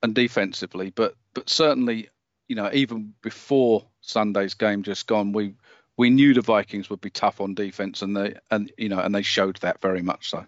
and 0.02 0.16
defensively, 0.16 0.90
but 0.90 1.14
but 1.36 1.48
certainly 1.48 2.10
you 2.48 2.56
know, 2.56 2.70
even 2.74 3.14
before 3.22 3.86
Sunday's 4.02 4.54
game 4.54 4.84
just 4.84 5.08
gone, 5.08 5.32
we 5.32 5.54
we 5.98 6.10
knew 6.10 6.34
the 6.34 6.42
Vikings 6.42 6.90
would 6.90 7.02
be 7.02 7.10
tough 7.10 7.42
on 7.42 7.54
defense, 7.54 8.02
and 8.02 8.16
they 8.16 8.36
and 8.52 8.72
you 8.78 8.90
know, 8.90 9.00
and 9.00 9.14
they 9.14 9.22
showed 9.22 9.58
that 9.58 9.82
very 9.82 10.02
much 10.02 10.30
so. 10.30 10.46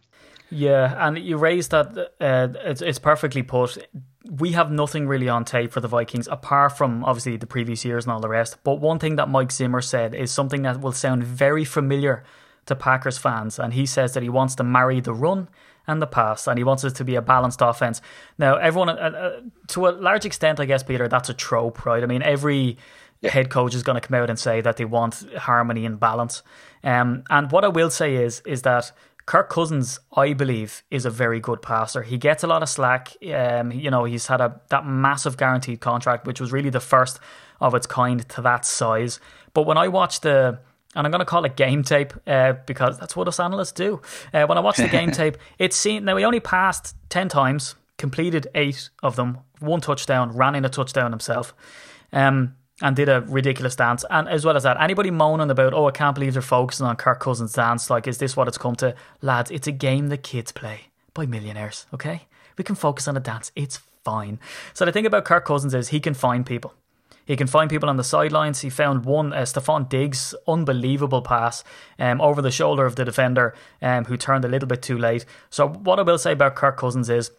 Yeah, 0.51 0.96
and 1.07 1.18
you 1.18 1.38
raised 1.38 1.72
that. 1.72 2.13
Uh, 2.19 2.48
it's, 2.63 2.81
it's 2.81 3.00
perfectly 3.00 3.44
put. 3.44 3.78
We 4.30 4.51
have 4.54 4.72
nothing 4.72 5.07
really 5.07 5.30
on 5.30 5.46
tape 5.46 5.72
for 5.72 5.80
the 5.80 5.88
Vikings 5.88 6.28
apart 6.28 6.78
from 6.78 7.04
obviously 7.04 7.38
the 7.38 7.48
previous 7.48 7.86
years 7.86 8.06
and 8.06 8.12
all 8.12 8.19
the 8.19 8.30
rest. 8.30 8.57
But 8.63 8.80
one 8.80 9.00
thing 9.00 9.16
that 9.16 9.30
Mike 9.30 9.52
Zimmer 9.52 9.81
said 9.81 10.13
is 10.13 10.31
something 10.31 10.63
that 10.63 10.81
will 10.81 10.92
sound 10.92 11.24
very 11.24 11.66
familiar 11.66 12.24
to 12.66 12.75
Packers 12.75 13.18
fans, 13.18 13.60
and 13.60 13.74
he 13.74 13.86
says 13.86 14.13
that 14.13 14.24
he 14.24 14.30
wants 14.30 14.56
to 14.56 14.63
marry 14.63 15.00
the 15.00 15.13
run 15.13 15.50
and 15.89 16.01
the 16.01 16.07
pass, 16.07 16.47
and 16.47 16.57
he 16.57 16.63
wants 16.63 16.83
it 16.83 16.95
to 16.95 17.03
be 17.03 17.15
a 17.15 17.21
balanced 17.21 17.62
offense. 17.62 18.01
Now, 18.38 18.56
everyone, 18.56 18.89
uh, 18.89 18.94
uh, 18.94 19.41
to 19.69 19.88
a 19.88 19.91
large 19.91 20.25
extent, 20.25 20.59
I 20.59 20.65
guess, 20.65 20.83
Peter, 20.83 21.07
that's 21.07 21.30
a 21.30 21.33
trope, 21.33 21.86
right? 21.86 22.03
I 22.03 22.06
mean, 22.06 22.21
every 22.21 22.77
yeah. 23.21 23.31
head 23.31 23.50
coach 23.50 23.74
is 23.74 23.83
going 23.83 24.00
to 24.00 24.07
come 24.07 24.21
out 24.21 24.30
and 24.30 24.39
say 24.39 24.62
that 24.62 24.77
they 24.77 24.86
want 24.86 25.25
harmony 25.38 25.86
and 25.86 26.00
balance. 26.00 26.44
Um, 26.83 27.24
and 27.30 27.51
what 27.51 27.65
I 27.65 27.69
will 27.69 27.89
say 27.89 28.15
is, 28.15 28.41
is 28.45 28.62
that 28.62 28.91
Kirk 29.25 29.50
Cousins, 29.50 30.00
I 30.15 30.33
believe, 30.33 30.83
is 30.89 31.06
a 31.06 31.09
very 31.09 31.39
good 31.39 31.62
passer. 31.62 32.01
He 32.01 32.18
gets 32.18 32.44
a 32.44 32.47
lot 32.47 32.63
of 32.63 32.69
slack. 32.69 33.15
Um, 33.33 33.71
you 33.71 33.92
know, 33.92 34.06
he's 34.06 34.27
had 34.27 34.42
a 34.42 34.59
that 34.69 34.85
massive 34.85 35.38
guaranteed 35.38 35.81
contract, 35.81 36.25
which 36.25 36.39
was 36.39 36.51
really 36.51 36.71
the 36.71 36.80
first 36.80 37.19
of 37.59 37.75
its 37.75 37.85
kind 37.85 38.27
to 38.30 38.42
that 38.42 38.65
size. 38.65 39.19
But 39.53 39.68
when 39.68 39.77
I 39.77 39.88
watch 39.88 40.21
the 40.21 40.59
and 40.95 41.06
I'm 41.06 41.12
going 41.12 41.19
to 41.19 41.25
call 41.25 41.45
it 41.45 41.56
game 41.56 41.83
tape 41.83 42.13
uh, 42.25 42.53
because 42.65 42.97
that's 42.97 43.15
what 43.15 43.27
us 43.27 43.39
analysts 43.39 43.71
do. 43.71 44.01
Uh, 44.33 44.45
when 44.45 44.57
I 44.57 44.62
watch 44.62 44.77
the 44.77 44.88
game 44.88 45.12
tape, 45.21 45.38
it's 45.57 45.75
seen 45.75 46.06
now 46.06 46.18
he 46.18 46.24
only 46.24 46.39
passed 46.39 46.95
ten 47.09 47.30
times, 47.30 47.75
completed 47.97 48.47
eight 48.56 48.89
of 49.03 49.15
them, 49.15 49.39
one 49.59 49.81
touchdown, 49.81 50.36
ran 50.36 50.56
in 50.56 50.65
a 50.65 50.69
touchdown 50.69 51.12
himself, 51.12 51.53
um, 52.12 52.56
and 52.81 52.95
did 52.95 53.09
a 53.09 53.21
ridiculous 53.21 53.75
dance. 53.75 54.03
And 54.09 54.27
as 54.27 54.45
well 54.45 54.56
as 54.56 54.63
that, 54.63 54.81
anybody 54.81 55.12
moaning 55.12 55.51
about, 55.51 55.74
oh, 55.74 55.88
I 55.88 55.91
can't 55.91 56.15
believe 56.15 56.33
they're 56.33 56.41
focusing 56.41 56.85
on 56.85 56.95
Kirk 56.95 57.19
Cousins' 57.19 57.54
dance, 57.54 57.90
like, 57.90 58.07
is 58.07 58.18
this 58.18 58.35
what 58.35 58.47
it's 58.47 58.57
come 58.57 58.75
to, 58.78 58.95
lads? 59.21 59.52
It's 59.52 59.68
a 59.68 59.71
game 59.71 60.07
that 60.07 60.23
kids 60.23 60.52
play 60.52 60.87
by 61.14 61.25
millionaires. 61.25 61.85
Okay, 61.94 62.28
we 62.57 62.64
can 62.64 62.75
focus 62.75 63.07
on 63.07 63.16
a 63.16 63.19
dance. 63.19 63.52
It's 63.56 63.80
fine. 64.04 64.40
So 64.73 64.85
the 64.85 64.92
thing 64.92 65.06
about 65.06 65.25
Kirk 65.25 65.45
Cousins 65.45 65.73
is 65.73 65.90
he 65.90 65.99
can 65.99 66.14
find 66.14 66.45
people. 66.45 66.73
He 67.30 67.36
can 67.36 67.45
find 67.45 67.69
people 67.69 67.90
on 67.90 67.98
the 67.98 68.04
sidelines. 68.04 68.62
He 68.62 68.71
found 68.71 69.06
one, 69.06 69.33
uh, 69.33 69.42
Stefon 69.44 69.88
Diggs, 69.88 70.33
unbelievable 70.48 71.21
pass 71.21 71.64
um, 72.00 72.19
over 72.21 72.42
the 72.42 72.50
shoulder 72.50 72.88
of 72.88 72.95
the 72.95 73.06
defender 73.06 73.54
um, 73.83 74.06
who 74.06 74.18
turned 74.18 74.45
a 74.45 74.48
little 74.48 74.68
bit 74.68 74.81
too 74.81 74.98
late. 74.98 75.28
So, 75.52 75.68
what 75.68 76.00
I 76.00 76.02
will 76.02 76.18
say 76.18 76.31
about 76.31 76.56
Kirk 76.56 76.78
Cousins 76.78 77.07
is 77.07 77.30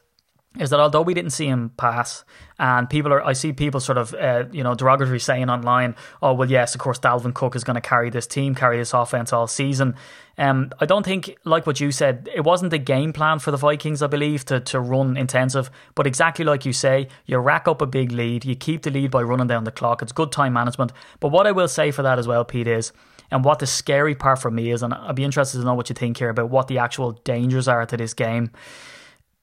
is 0.58 0.70
that 0.70 0.80
although 0.80 1.02
we 1.02 1.14
didn't 1.14 1.30
see 1.30 1.46
him 1.46 1.70
pass, 1.76 2.24
and 2.58 2.90
people 2.90 3.12
are, 3.12 3.24
I 3.24 3.34
see 3.34 3.52
people 3.52 3.78
sort 3.78 3.96
of, 3.98 4.12
uh, 4.14 4.44
you 4.50 4.64
know, 4.64 4.74
derogatory 4.74 5.20
saying 5.20 5.48
online, 5.48 5.94
oh, 6.20 6.34
well, 6.34 6.50
yes, 6.50 6.74
of 6.74 6.80
course, 6.80 6.98
Dalvin 6.98 7.32
Cook 7.32 7.54
is 7.54 7.62
going 7.62 7.76
to 7.76 7.80
carry 7.80 8.10
this 8.10 8.26
team, 8.26 8.56
carry 8.56 8.76
this 8.76 8.92
offense 8.92 9.32
all 9.32 9.46
season. 9.46 9.94
Um, 10.38 10.70
I 10.80 10.86
don't 10.86 11.04
think, 11.04 11.36
like 11.44 11.68
what 11.68 11.78
you 11.78 11.92
said, 11.92 12.28
it 12.34 12.40
wasn't 12.40 12.72
the 12.72 12.78
game 12.78 13.12
plan 13.12 13.38
for 13.38 13.52
the 13.52 13.56
Vikings, 13.56 14.02
I 14.02 14.08
believe, 14.08 14.44
to, 14.46 14.58
to 14.58 14.80
run 14.80 15.16
intensive. 15.16 15.70
But 15.94 16.08
exactly 16.08 16.44
like 16.44 16.66
you 16.66 16.72
say, 16.72 17.06
you 17.26 17.38
rack 17.38 17.68
up 17.68 17.80
a 17.80 17.86
big 17.86 18.10
lead, 18.10 18.44
you 18.44 18.56
keep 18.56 18.82
the 18.82 18.90
lead 18.90 19.12
by 19.12 19.22
running 19.22 19.46
down 19.46 19.62
the 19.62 19.70
clock. 19.70 20.02
It's 20.02 20.12
good 20.12 20.32
time 20.32 20.54
management. 20.54 20.92
But 21.20 21.28
what 21.28 21.46
I 21.46 21.52
will 21.52 21.68
say 21.68 21.92
for 21.92 22.02
that 22.02 22.18
as 22.18 22.26
well, 22.26 22.44
Pete, 22.44 22.66
is, 22.66 22.92
and 23.30 23.44
what 23.44 23.60
the 23.60 23.66
scary 23.68 24.16
part 24.16 24.40
for 24.40 24.50
me 24.50 24.72
is, 24.72 24.82
and 24.82 24.92
I'd 24.92 25.14
be 25.14 25.22
interested 25.22 25.58
to 25.58 25.64
know 25.64 25.74
what 25.74 25.88
you 25.88 25.94
think 25.94 26.18
here 26.18 26.30
about 26.30 26.50
what 26.50 26.66
the 26.66 26.78
actual 26.78 27.12
dangers 27.12 27.68
are 27.68 27.86
to 27.86 27.96
this 27.96 28.14
game 28.14 28.50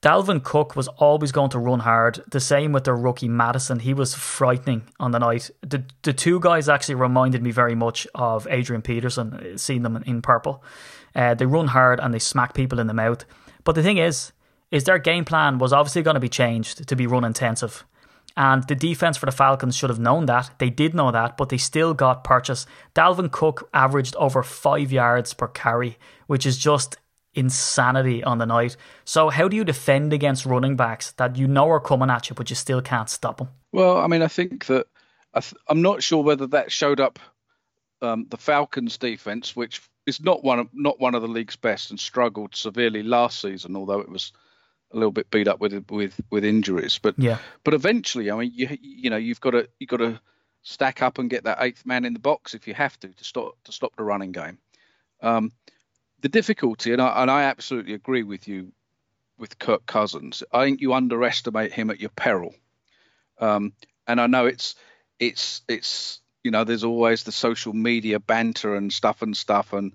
Dalvin 0.03 0.43
Cook 0.43 0.75
was 0.75 0.87
always 0.87 1.31
going 1.31 1.49
to 1.49 1.59
run 1.59 1.79
hard. 1.79 2.23
The 2.29 2.39
same 2.39 2.71
with 2.71 2.83
the 2.83 2.93
rookie 2.93 3.27
Mattison. 3.27 3.79
He 3.79 3.95
was 3.95 4.13
frightening 4.13 4.83
on 4.99 5.11
the 5.11 5.19
night. 5.19 5.49
The 5.61 5.85
the 6.03 6.13
two 6.13 6.39
guys 6.39 6.69
actually 6.69 6.95
reminded 6.95 7.41
me 7.41 7.51
very 7.51 7.73
much 7.73 8.05
of 8.13 8.47
Adrian 8.47 8.83
Peterson, 8.83 9.33
uh, 9.33 9.57
seeing 9.57 9.81
them 9.81 10.03
in 10.05 10.21
purple. 10.21 10.63
Uh, 11.15 11.33
they 11.33 11.47
run 11.47 11.67
hard 11.67 11.99
and 11.99 12.13
they 12.13 12.19
smack 12.19 12.53
people 12.53 12.79
in 12.79 12.87
the 12.87 12.93
mouth. 12.93 13.25
But 13.63 13.73
the 13.73 13.81
thing 13.81 13.97
is, 13.97 14.33
is 14.69 14.83
their 14.83 14.99
game 14.99 15.25
plan 15.25 15.57
was 15.57 15.73
obviously 15.73 16.03
going 16.03 16.13
to 16.13 16.19
be 16.19 16.29
changed 16.29 16.87
to 16.87 16.95
be 16.95 17.07
run 17.07 17.23
intensive. 17.23 17.83
And 18.35 18.67
the 18.67 18.75
defense 18.75 19.17
for 19.17 19.25
the 19.25 19.31
Falcons 19.31 19.75
should 19.75 19.89
have 19.89 19.99
known 19.99 20.27
that. 20.27 20.51
They 20.59 20.69
did 20.69 20.93
know 20.93 21.09
that, 21.11 21.37
but 21.37 21.49
they 21.49 21.57
still 21.57 21.95
got 21.95 22.23
purchase. 22.23 22.67
Dalvin 22.93 23.31
Cook 23.31 23.67
averaged 23.73 24.15
over 24.17 24.43
five 24.43 24.91
yards 24.91 25.33
per 25.33 25.47
carry, 25.47 25.97
which 26.27 26.45
is 26.45 26.59
just 26.59 26.97
insanity 27.37 28.23
on 28.23 28.39
the 28.39 28.45
night. 28.45 28.75
So, 29.05 29.29
how 29.29 29.47
do 29.47 29.55
you 29.55 29.63
defend 29.63 30.11
against 30.11 30.45
running 30.45 30.75
backs 30.75 31.11
that 31.13 31.37
you 31.37 31.47
know 31.47 31.69
are 31.69 31.79
coming 31.79 32.09
at 32.09 32.29
you, 32.29 32.35
but 32.35 32.49
you 32.49 32.55
still 32.55 32.81
can't 32.81 33.09
stop 33.09 33.37
them? 33.37 33.49
Well, 33.71 33.97
I 33.97 34.07
mean, 34.07 34.21
I 34.21 34.27
think 34.27 34.65
that 34.65 34.87
I 35.33 35.41
am 35.69 35.81
not 35.81 36.03
sure 36.03 36.23
whether 36.23 36.47
that 36.47 36.71
showed 36.71 36.99
up 36.99 37.19
um, 38.01 38.25
the 38.29 38.37
Falcons' 38.37 38.97
defense, 38.97 39.55
which 39.55 39.81
is 40.05 40.21
not 40.21 40.43
one 40.43 40.59
of 40.59 40.69
not 40.73 40.99
one 40.99 41.15
of 41.15 41.21
the 41.21 41.27
league's 41.27 41.55
best 41.55 41.91
and 41.91 41.99
struggled 41.99 42.55
severely 42.55 43.03
last 43.03 43.41
season, 43.41 43.75
although 43.75 43.99
it 43.99 44.09
was 44.09 44.31
a 44.91 44.95
little 44.97 45.11
bit 45.11 45.29
beat 45.29 45.47
up 45.47 45.59
with 45.59 45.85
with 45.89 46.19
with 46.29 46.43
injuries. 46.43 46.99
But 47.01 47.15
Yeah. 47.17 47.37
but 47.63 47.73
eventually, 47.73 48.31
I 48.31 48.37
mean, 48.37 48.51
you 48.53 48.77
you 48.81 49.09
know, 49.09 49.17
you've 49.17 49.41
got 49.41 49.51
to 49.51 49.69
you've 49.79 49.89
got 49.89 49.97
to 49.97 50.19
stack 50.63 51.01
up 51.01 51.17
and 51.17 51.29
get 51.29 51.43
that 51.43 51.59
eighth 51.61 51.85
man 51.85 52.05
in 52.05 52.13
the 52.13 52.19
box 52.19 52.53
if 52.53 52.67
you 52.67 52.73
have 52.73 52.99
to 52.99 53.09
to 53.09 53.23
stop 53.23 53.57
to 53.65 53.71
stop 53.71 53.95
the 53.95 54.03
running 54.03 54.31
game. 54.31 54.57
Um, 55.21 55.51
the 56.21 56.29
difficulty, 56.29 56.93
and 56.93 57.01
I 57.01 57.21
and 57.21 57.31
I 57.31 57.43
absolutely 57.43 57.93
agree 57.93 58.23
with 58.23 58.47
you 58.47 58.71
with 59.37 59.59
Kirk 59.59 59.85
Cousins. 59.85 60.43
I 60.51 60.65
think 60.65 60.81
you 60.81 60.93
underestimate 60.93 61.71
him 61.71 61.89
at 61.89 61.99
your 61.99 62.09
peril. 62.09 62.55
Um, 63.39 63.73
and 64.07 64.19
I 64.19 64.27
know 64.27 64.45
it's 64.45 64.75
it's 65.19 65.61
it's 65.67 66.21
you 66.43 66.51
know 66.51 66.63
there's 66.63 66.83
always 66.83 67.23
the 67.23 67.31
social 67.31 67.73
media 67.73 68.19
banter 68.19 68.75
and 68.75 68.91
stuff 68.91 69.21
and 69.21 69.35
stuff 69.35 69.73
and 69.73 69.93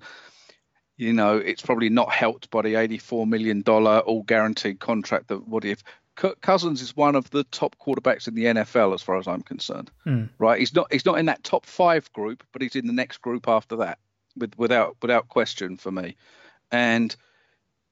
you 0.96 1.12
know 1.12 1.38
it's 1.38 1.62
probably 1.62 1.88
not 1.88 2.12
helped 2.12 2.50
by 2.50 2.62
the 2.62 2.74
84 2.76 3.26
million 3.26 3.62
dollar 3.62 4.00
all 4.00 4.22
guaranteed 4.22 4.78
contract 4.78 5.28
that 5.28 5.48
what 5.48 5.64
if 5.64 5.82
Kirk 6.14 6.42
Cousins 6.42 6.82
is 6.82 6.94
one 6.94 7.16
of 7.16 7.30
the 7.30 7.44
top 7.44 7.74
quarterbacks 7.78 8.28
in 8.28 8.34
the 8.34 8.44
NFL 8.44 8.92
as 8.92 9.00
far 9.00 9.16
as 9.16 9.26
I'm 9.26 9.40
concerned. 9.40 9.90
Right? 10.38 10.58
He's 10.60 10.74
not 10.74 10.92
he's 10.92 11.06
not 11.06 11.18
in 11.18 11.26
that 11.26 11.42
top 11.42 11.64
5 11.64 12.12
group, 12.12 12.44
but 12.52 12.60
he's 12.60 12.76
in 12.76 12.86
the 12.86 12.92
next 12.92 13.22
group 13.22 13.48
after 13.48 13.76
that 13.76 13.98
with 14.36 14.56
without 14.56 14.96
without 15.02 15.28
question 15.28 15.76
for 15.76 15.90
me. 15.90 16.16
And 16.70 17.14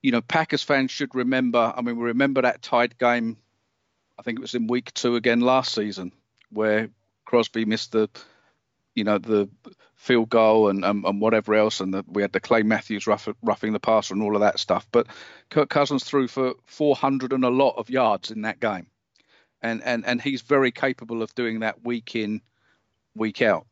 you 0.02 0.12
know, 0.12 0.20
Packers 0.20 0.62
fans 0.62 0.90
should 0.90 1.14
remember. 1.14 1.72
I 1.76 1.82
mean, 1.82 1.96
we 1.96 2.04
remember 2.04 2.42
that 2.42 2.62
tied 2.62 2.98
game. 2.98 3.36
I 4.18 4.22
think 4.22 4.38
it 4.38 4.42
was 4.42 4.54
in 4.54 4.66
week 4.66 4.92
two 4.94 5.16
again 5.16 5.40
last 5.40 5.74
season, 5.74 6.12
where 6.50 6.90
Crosby 7.24 7.64
missed 7.64 7.92
the, 7.92 8.08
you 8.94 9.04
know, 9.04 9.18
the 9.18 9.48
field 9.94 10.30
goal 10.30 10.68
and 10.68 10.84
and, 10.84 11.04
and 11.04 11.20
whatever 11.20 11.54
else, 11.54 11.80
and 11.80 11.92
the, 11.92 12.04
we 12.08 12.22
had 12.22 12.32
the 12.32 12.40
Clay 12.40 12.62
Matthews 12.62 13.06
rough, 13.06 13.28
roughing 13.42 13.72
the 13.72 13.80
passer 13.80 14.14
and 14.14 14.22
all 14.22 14.34
of 14.34 14.40
that 14.40 14.58
stuff. 14.58 14.86
But 14.90 15.06
Kirk 15.50 15.68
Cousins 15.68 16.04
threw 16.04 16.28
for 16.28 16.54
400 16.64 17.32
and 17.32 17.44
a 17.44 17.50
lot 17.50 17.76
of 17.76 17.90
yards 17.90 18.30
in 18.30 18.42
that 18.42 18.60
game, 18.60 18.86
and 19.62 19.82
and 19.82 20.06
and 20.06 20.20
he's 20.20 20.42
very 20.42 20.70
capable 20.70 21.22
of 21.22 21.34
doing 21.34 21.60
that 21.60 21.84
week 21.84 22.16
in, 22.16 22.40
week 23.14 23.42
out. 23.42 23.66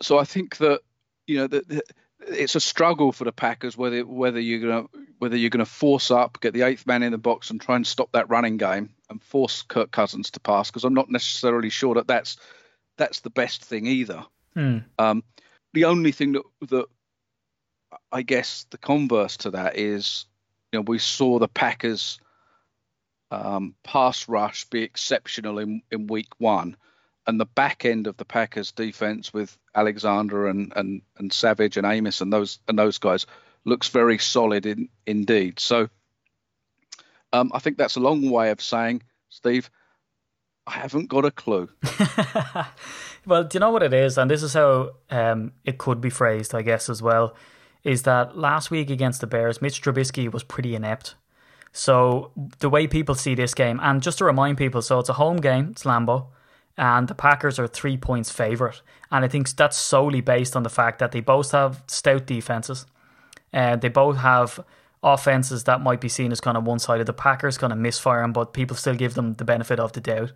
So 0.00 0.18
I 0.18 0.24
think 0.24 0.56
that 0.58 0.80
you 1.26 1.36
know 1.36 1.46
that. 1.48 1.82
It's 2.26 2.54
a 2.54 2.60
struggle 2.60 3.12
for 3.12 3.24
the 3.24 3.32
Packers 3.32 3.76
whether 3.76 4.04
whether 4.04 4.40
you're 4.40 4.60
gonna 4.60 4.88
whether 5.18 5.36
you're 5.36 5.50
gonna 5.50 5.64
force 5.64 6.10
up, 6.10 6.40
get 6.40 6.52
the 6.52 6.62
eighth 6.62 6.86
man 6.86 7.02
in 7.02 7.12
the 7.12 7.18
box, 7.18 7.50
and 7.50 7.60
try 7.60 7.76
and 7.76 7.86
stop 7.86 8.12
that 8.12 8.28
running 8.28 8.56
game 8.56 8.90
and 9.08 9.22
force 9.22 9.62
Kirk 9.62 9.90
Cousins 9.90 10.30
to 10.32 10.40
pass. 10.40 10.70
Because 10.70 10.84
I'm 10.84 10.94
not 10.94 11.10
necessarily 11.10 11.70
sure 11.70 11.94
that 11.94 12.06
that's 12.06 12.36
that's 12.96 13.20
the 13.20 13.30
best 13.30 13.64
thing 13.64 13.86
either. 13.86 14.24
Um, 14.98 15.22
the 15.72 15.84
only 15.84 16.12
thing 16.12 16.32
that 16.32 16.42
that 16.68 16.86
I 18.12 18.22
guess 18.22 18.66
the 18.70 18.78
converse 18.78 19.36
to 19.38 19.52
that 19.52 19.76
is, 19.76 20.26
you 20.72 20.78
know, 20.78 20.84
we 20.86 20.98
saw 20.98 21.38
the 21.38 21.48
Packers 21.48 22.18
um, 23.30 23.74
pass 23.82 24.28
rush 24.28 24.64
be 24.66 24.82
exceptional 24.82 25.58
in 25.58 25.82
in 25.90 26.06
week 26.06 26.28
one, 26.38 26.76
and 27.26 27.40
the 27.40 27.46
back 27.46 27.84
end 27.84 28.06
of 28.06 28.16
the 28.16 28.24
Packers 28.24 28.72
defense 28.72 29.32
with 29.32 29.56
Alexander 29.74 30.46
and 30.48 30.72
and 30.76 31.02
and 31.18 31.32
Savage 31.32 31.76
and 31.76 31.86
Amos 31.86 32.20
and 32.20 32.32
those 32.32 32.58
and 32.68 32.78
those 32.78 32.98
guys 32.98 33.26
looks 33.64 33.88
very 33.88 34.18
solid 34.18 34.66
in 34.66 34.88
indeed. 35.06 35.58
So 35.60 35.88
um, 37.32 37.50
I 37.54 37.58
think 37.58 37.76
that's 37.76 37.96
a 37.96 38.00
long 38.00 38.30
way 38.30 38.50
of 38.50 38.60
saying, 38.60 39.02
Steve, 39.28 39.70
I 40.66 40.72
haven't 40.72 41.08
got 41.08 41.24
a 41.24 41.30
clue. 41.30 41.68
Well, 43.26 43.42
do 43.42 43.56
you 43.56 43.60
know 43.60 43.70
what 43.70 43.82
it 43.82 43.92
is? 43.92 44.16
And 44.16 44.30
this 44.30 44.42
is 44.42 44.54
how 44.54 44.92
um, 45.10 45.52
it 45.64 45.78
could 45.78 46.00
be 46.00 46.10
phrased, 46.10 46.54
I 46.54 46.62
guess, 46.62 46.88
as 46.88 47.02
well. 47.02 47.34
Is 47.82 48.02
that 48.02 48.38
last 48.38 48.70
week 48.70 48.88
against 48.88 49.20
the 49.20 49.26
Bears, 49.26 49.60
Mitch 49.60 49.82
Trubisky 49.82 50.32
was 50.32 50.44
pretty 50.44 50.74
inept. 50.74 51.16
So 51.72 52.30
the 52.60 52.70
way 52.70 52.86
people 52.86 53.14
see 53.14 53.34
this 53.34 53.52
game, 53.52 53.80
and 53.82 54.00
just 54.00 54.18
to 54.18 54.24
remind 54.24 54.58
people, 54.58 54.80
so 54.80 55.00
it's 55.00 55.08
a 55.08 55.14
home 55.14 55.38
game, 55.38 55.70
it's 55.72 55.82
Lambeau, 55.82 56.28
and 56.76 57.08
the 57.08 57.14
Packers 57.14 57.58
are 57.58 57.66
three 57.66 57.96
points 57.96 58.30
favourite. 58.30 58.82
And 59.10 59.24
I 59.24 59.28
think 59.28 59.48
that's 59.50 59.76
solely 59.76 60.20
based 60.20 60.56
on 60.56 60.62
the 60.62 60.68
fact 60.68 60.98
that 60.98 61.12
they 61.12 61.20
both 61.20 61.52
have 61.52 61.82
stout 61.86 62.26
defences. 62.26 62.86
Uh, 63.52 63.76
they 63.76 63.88
both 63.88 64.18
have 64.18 64.60
offenses 65.02 65.64
that 65.64 65.80
might 65.80 66.00
be 66.00 66.08
seen 66.08 66.32
as 66.32 66.40
kind 66.40 66.56
of 66.56 66.64
one 66.64 66.78
sided. 66.78 67.06
The 67.06 67.12
Packers 67.12 67.58
kind 67.58 67.72
of 67.72 67.78
misfiring, 67.78 68.32
but 68.32 68.52
people 68.52 68.76
still 68.76 68.94
give 68.94 69.14
them 69.14 69.34
the 69.34 69.44
benefit 69.44 69.80
of 69.80 69.92
the 69.92 70.00
doubt. 70.00 70.32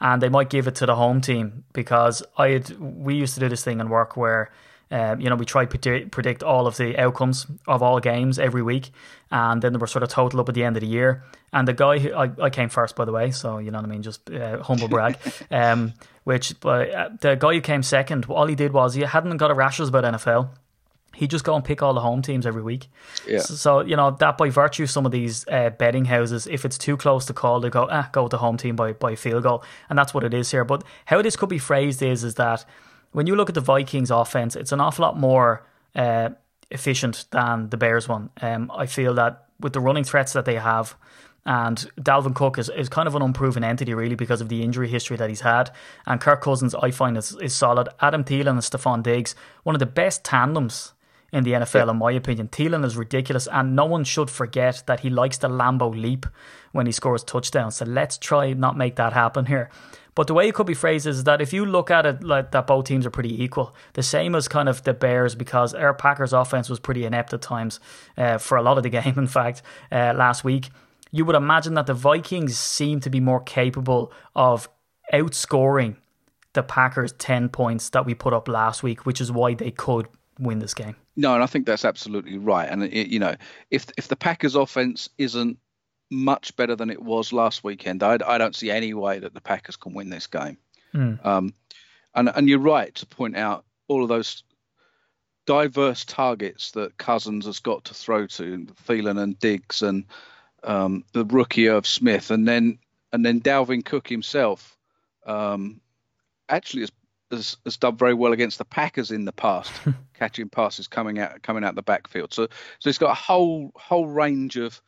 And 0.00 0.20
they 0.20 0.28
might 0.28 0.50
give 0.50 0.66
it 0.66 0.74
to 0.76 0.86
the 0.86 0.96
home 0.96 1.20
team 1.20 1.64
because 1.72 2.22
I 2.36 2.48
had, 2.48 2.78
we 2.78 3.14
used 3.14 3.34
to 3.34 3.40
do 3.40 3.48
this 3.48 3.64
thing 3.64 3.80
in 3.80 3.88
work 3.88 4.16
where 4.16 4.50
um, 4.92 5.20
you 5.20 5.28
know 5.28 5.34
we 5.34 5.44
try 5.44 5.64
to 5.64 5.68
predict, 5.68 6.12
predict 6.12 6.42
all 6.42 6.66
of 6.66 6.76
the 6.76 6.96
outcomes 6.98 7.46
of 7.66 7.82
all 7.82 7.98
games 7.98 8.38
every 8.38 8.62
week, 8.62 8.90
and 9.30 9.60
then 9.60 9.72
they 9.72 9.78
were 9.78 9.86
sort 9.86 10.02
of 10.02 10.08
total 10.08 10.40
up 10.40 10.48
at 10.48 10.54
the 10.54 10.62
end 10.62 10.76
of 10.76 10.82
the 10.82 10.86
year. 10.86 11.24
And 11.52 11.66
the 11.66 11.72
guy 11.72 11.98
who 11.98 12.14
I, 12.14 12.30
I 12.40 12.50
came 12.50 12.68
first, 12.68 12.94
by 12.94 13.04
the 13.04 13.12
way, 13.12 13.30
so 13.30 13.58
you 13.58 13.70
know 13.70 13.78
what 13.78 13.86
I 13.86 13.88
mean, 13.88 14.02
just 14.02 14.30
uh, 14.30 14.62
humble 14.62 14.88
brag. 14.88 15.18
um, 15.50 15.94
which 16.24 16.60
but 16.60 16.94
uh, 16.94 17.08
the 17.20 17.34
guy 17.34 17.54
who 17.54 17.60
came 17.60 17.82
second, 17.82 18.26
all 18.26 18.46
he 18.46 18.54
did 18.54 18.72
was 18.72 18.94
he 18.94 19.02
hadn't 19.02 19.36
got 19.38 19.50
a 19.50 19.54
rashes 19.54 19.88
about 19.88 20.04
NFL 20.04 20.50
he 21.14 21.26
just 21.26 21.44
go 21.44 21.54
and 21.54 21.64
pick 21.64 21.82
all 21.82 21.94
the 21.94 22.00
home 22.00 22.22
teams 22.22 22.46
every 22.46 22.62
week. 22.62 22.88
Yeah. 23.28 23.40
So, 23.40 23.54
so, 23.54 23.80
you 23.80 23.96
know 23.96 24.10
that 24.12 24.38
by 24.38 24.48
virtue, 24.48 24.84
of 24.84 24.90
some 24.90 25.06
of 25.06 25.12
these 25.12 25.46
uh, 25.48 25.70
betting 25.70 26.06
houses, 26.06 26.46
if 26.46 26.64
it's 26.64 26.78
too 26.78 26.96
close 26.96 27.26
to 27.26 27.32
call, 27.32 27.60
they 27.60 27.70
go 27.70 27.86
ah 27.90 28.08
go 28.12 28.24
with 28.24 28.30
the 28.30 28.38
home 28.38 28.56
team 28.56 28.76
by 28.76 28.92
by 28.92 29.14
field 29.14 29.42
goal, 29.42 29.62
and 29.88 29.98
that's 29.98 30.14
what 30.14 30.24
it 30.24 30.34
is 30.34 30.50
here. 30.50 30.64
But 30.64 30.84
how 31.06 31.20
this 31.22 31.36
could 31.36 31.48
be 31.48 31.58
phrased 31.58 32.02
is 32.02 32.24
is 32.24 32.36
that 32.36 32.64
when 33.12 33.26
you 33.26 33.36
look 33.36 33.48
at 33.48 33.54
the 33.54 33.60
Vikings 33.60 34.10
offense, 34.10 34.56
it's 34.56 34.72
an 34.72 34.80
awful 34.80 35.04
lot 35.04 35.18
more 35.18 35.64
uh, 35.94 36.30
efficient 36.70 37.26
than 37.30 37.68
the 37.68 37.76
Bears 37.76 38.08
one. 38.08 38.30
Um, 38.40 38.70
I 38.74 38.86
feel 38.86 39.14
that 39.14 39.46
with 39.60 39.72
the 39.72 39.80
running 39.80 40.04
threats 40.04 40.32
that 40.32 40.44
they 40.44 40.56
have. 40.56 40.96
And 41.44 41.76
Dalvin 42.00 42.34
Cook 42.34 42.58
is, 42.58 42.68
is 42.68 42.88
kind 42.88 43.08
of 43.08 43.16
an 43.16 43.22
unproven 43.22 43.64
entity, 43.64 43.94
really, 43.94 44.14
because 44.14 44.40
of 44.40 44.48
the 44.48 44.62
injury 44.62 44.88
history 44.88 45.16
that 45.16 45.28
he's 45.28 45.40
had. 45.40 45.70
And 46.06 46.20
Kirk 46.20 46.40
Cousins, 46.40 46.74
I 46.74 46.92
find, 46.92 47.16
is, 47.16 47.36
is 47.40 47.52
solid. 47.52 47.88
Adam 48.00 48.22
Thielen 48.22 48.50
and 48.50 48.58
Stefon 48.60 49.02
Diggs, 49.02 49.34
one 49.64 49.74
of 49.74 49.80
the 49.80 49.86
best 49.86 50.24
tandems 50.24 50.92
in 51.32 51.42
the 51.42 51.52
NFL, 51.52 51.90
in 51.90 51.96
my 51.96 52.12
opinion. 52.12 52.48
Thielen 52.48 52.84
is 52.84 52.96
ridiculous, 52.96 53.48
and 53.48 53.74
no 53.74 53.86
one 53.86 54.04
should 54.04 54.30
forget 54.30 54.84
that 54.86 55.00
he 55.00 55.10
likes 55.10 55.38
the 55.38 55.48
Lambeau 55.48 55.90
leap 55.90 56.26
when 56.70 56.86
he 56.86 56.92
scores 56.92 57.24
touchdowns. 57.24 57.76
So 57.76 57.86
let's 57.86 58.18
try 58.18 58.52
not 58.52 58.76
make 58.76 58.96
that 58.96 59.12
happen 59.12 59.46
here. 59.46 59.70
But 60.14 60.26
the 60.26 60.34
way 60.34 60.48
it 60.48 60.54
could 60.54 60.66
be 60.66 60.74
phrased 60.74 61.06
is 61.06 61.24
that 61.24 61.40
if 61.40 61.52
you 61.52 61.64
look 61.64 61.90
at 61.90 62.04
it 62.04 62.22
like 62.22 62.50
that, 62.50 62.66
both 62.66 62.84
teams 62.84 63.06
are 63.06 63.10
pretty 63.10 63.42
equal. 63.42 63.74
The 63.94 64.02
same 64.02 64.34
as 64.34 64.46
kind 64.46 64.68
of 64.68 64.84
the 64.84 64.92
Bears, 64.92 65.34
because 65.34 65.72
our 65.74 65.94
Packers' 65.94 66.32
offense 66.32 66.68
was 66.68 66.78
pretty 66.78 67.04
inept 67.04 67.32
at 67.32 67.40
times 67.40 67.80
uh, 68.18 68.38
for 68.38 68.56
a 68.56 68.62
lot 68.62 68.76
of 68.76 68.82
the 68.82 68.90
game. 69.00 69.14
In 69.16 69.26
fact, 69.26 69.62
uh, 69.90 70.12
last 70.14 70.44
week, 70.44 70.70
you 71.10 71.24
would 71.24 71.36
imagine 71.36 71.74
that 71.74 71.86
the 71.86 71.94
Vikings 71.94 72.58
seem 72.58 73.00
to 73.00 73.10
be 73.10 73.20
more 73.20 73.40
capable 73.40 74.12
of 74.34 74.68
outscoring 75.12 75.96
the 76.52 76.62
Packers' 76.62 77.12
ten 77.12 77.48
points 77.48 77.90
that 77.90 78.04
we 78.04 78.14
put 78.14 78.34
up 78.34 78.48
last 78.48 78.82
week, 78.82 79.06
which 79.06 79.20
is 79.20 79.32
why 79.32 79.54
they 79.54 79.70
could 79.70 80.06
win 80.38 80.58
this 80.58 80.74
game. 80.74 80.96
No, 81.16 81.34
and 81.34 81.42
I 81.42 81.46
think 81.46 81.66
that's 81.66 81.84
absolutely 81.84 82.38
right. 82.38 82.68
And 82.68 82.82
it, 82.84 83.08
you 83.08 83.18
know, 83.18 83.36
if 83.70 83.86
if 83.96 84.08
the 84.08 84.16
Packers' 84.16 84.54
offense 84.54 85.08
isn't 85.18 85.58
much 86.12 86.54
better 86.56 86.76
than 86.76 86.90
it 86.90 87.02
was 87.02 87.32
last 87.32 87.64
weekend, 87.64 88.02
I, 88.02 88.18
I 88.24 88.38
don't 88.38 88.54
see 88.54 88.70
any 88.70 88.94
way 88.94 89.18
that 89.18 89.34
the 89.34 89.40
Packers 89.40 89.76
can 89.76 89.94
win 89.94 90.10
this 90.10 90.26
game. 90.26 90.58
Um, 91.24 91.54
and 92.14 92.30
and 92.34 92.48
you're 92.48 92.58
right 92.58 92.94
to 92.96 93.06
point 93.06 93.36
out 93.36 93.64
all 93.88 94.02
of 94.02 94.08
those 94.08 94.44
diverse 95.46 96.04
targets 96.04 96.72
that 96.72 96.96
Cousins 96.98 97.46
has 97.46 97.58
got 97.58 97.84
to 97.86 97.94
throw 97.94 98.26
to, 98.26 98.66
Thielen 98.86 99.20
and 99.20 99.38
Diggs 99.38 99.82
and 99.82 100.04
um, 100.62 101.04
the 101.12 101.24
rookie 101.24 101.66
of 101.66 101.86
Smith, 101.86 102.30
and 102.30 102.46
then 102.46 102.78
and 103.12 103.24
then 103.24 103.40
Dalvin 103.40 103.84
Cook 103.84 104.08
himself. 104.08 104.76
Um, 105.26 105.80
actually, 106.48 106.82
has, 106.82 106.92
has 107.30 107.56
has 107.64 107.76
done 107.78 107.96
very 107.96 108.14
well 108.14 108.32
against 108.32 108.58
the 108.58 108.64
Packers 108.64 109.10
in 109.10 109.24
the 109.24 109.32
past, 109.32 109.72
catching 110.14 110.48
passes 110.48 110.86
coming 110.86 111.18
out 111.18 111.42
coming 111.42 111.64
out 111.64 111.74
the 111.74 111.82
backfield. 111.82 112.32
So 112.32 112.46
so 112.46 112.90
he's 112.90 112.98
got 112.98 113.10
a 113.12 113.20
whole 113.20 113.72
whole 113.74 114.06
range 114.06 114.56
of 114.56 114.80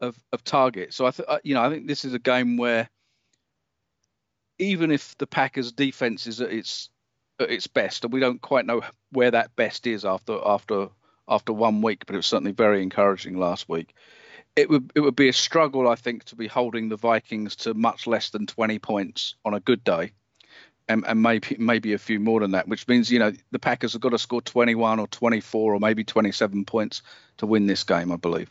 of, 0.00 0.16
of 0.32 0.44
targets. 0.44 0.96
So 0.96 1.06
I 1.06 1.10
th- 1.10 1.28
uh, 1.28 1.38
you 1.42 1.54
know 1.54 1.62
I 1.62 1.70
think 1.70 1.86
this 1.86 2.04
is 2.04 2.14
a 2.14 2.18
game 2.18 2.56
where 2.56 2.88
even 4.58 4.90
if 4.90 5.16
the 5.18 5.26
Packers 5.26 5.72
defense 5.72 6.26
is 6.26 6.40
at 6.40 6.52
its 6.52 6.90
at 7.40 7.50
its 7.50 7.66
best, 7.66 8.04
and 8.04 8.12
we 8.12 8.20
don't 8.20 8.40
quite 8.40 8.66
know 8.66 8.82
where 9.12 9.30
that 9.30 9.54
best 9.56 9.86
is 9.86 10.04
after 10.04 10.38
after 10.44 10.88
after 11.28 11.52
one 11.52 11.82
week, 11.82 12.04
but 12.06 12.14
it 12.14 12.18
was 12.18 12.26
certainly 12.26 12.52
very 12.52 12.82
encouraging 12.82 13.38
last 13.38 13.68
week. 13.68 13.94
It 14.56 14.68
would 14.68 14.90
it 14.94 15.00
would 15.00 15.16
be 15.16 15.28
a 15.28 15.32
struggle, 15.32 15.88
I 15.88 15.94
think, 15.94 16.24
to 16.24 16.36
be 16.36 16.48
holding 16.48 16.88
the 16.88 16.96
Vikings 16.96 17.56
to 17.56 17.74
much 17.74 18.06
less 18.06 18.30
than 18.30 18.46
20 18.46 18.78
points 18.78 19.34
on 19.44 19.54
a 19.54 19.60
good 19.60 19.84
day, 19.84 20.12
and, 20.88 21.04
and 21.06 21.22
maybe 21.22 21.56
maybe 21.58 21.92
a 21.92 21.98
few 21.98 22.18
more 22.18 22.40
than 22.40 22.52
that, 22.52 22.66
which 22.66 22.88
means 22.88 23.10
you 23.10 23.18
know 23.18 23.32
the 23.50 23.58
Packers 23.58 23.92
have 23.92 24.02
got 24.02 24.10
to 24.10 24.18
score 24.18 24.42
21 24.42 24.98
or 24.98 25.06
24 25.06 25.74
or 25.74 25.80
maybe 25.80 26.02
27 26.04 26.64
points 26.64 27.02
to 27.36 27.46
win 27.46 27.66
this 27.66 27.84
game, 27.84 28.10
I 28.10 28.16
believe. 28.16 28.50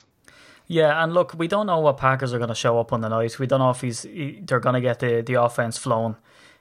Yeah, 0.67 1.01
and 1.01 1.13
look, 1.13 1.33
we 1.33 1.47
don't 1.47 1.65
know 1.65 1.79
what 1.79 1.97
Packers 1.97 2.33
are 2.33 2.37
going 2.37 2.49
to 2.49 2.55
show 2.55 2.79
up 2.79 2.91
on 2.91 3.01
the 3.01 3.07
night. 3.07 3.39
We 3.39 3.47
don't 3.47 3.59
know 3.59 3.69
if 3.69 3.81
he's 3.81 4.01
he, 4.01 4.41
they're 4.43 4.59
going 4.59 4.75
to 4.75 4.81
get 4.81 4.99
the, 4.99 5.21
the 5.25 5.35
offense 5.35 5.77
flowing. 5.77 6.17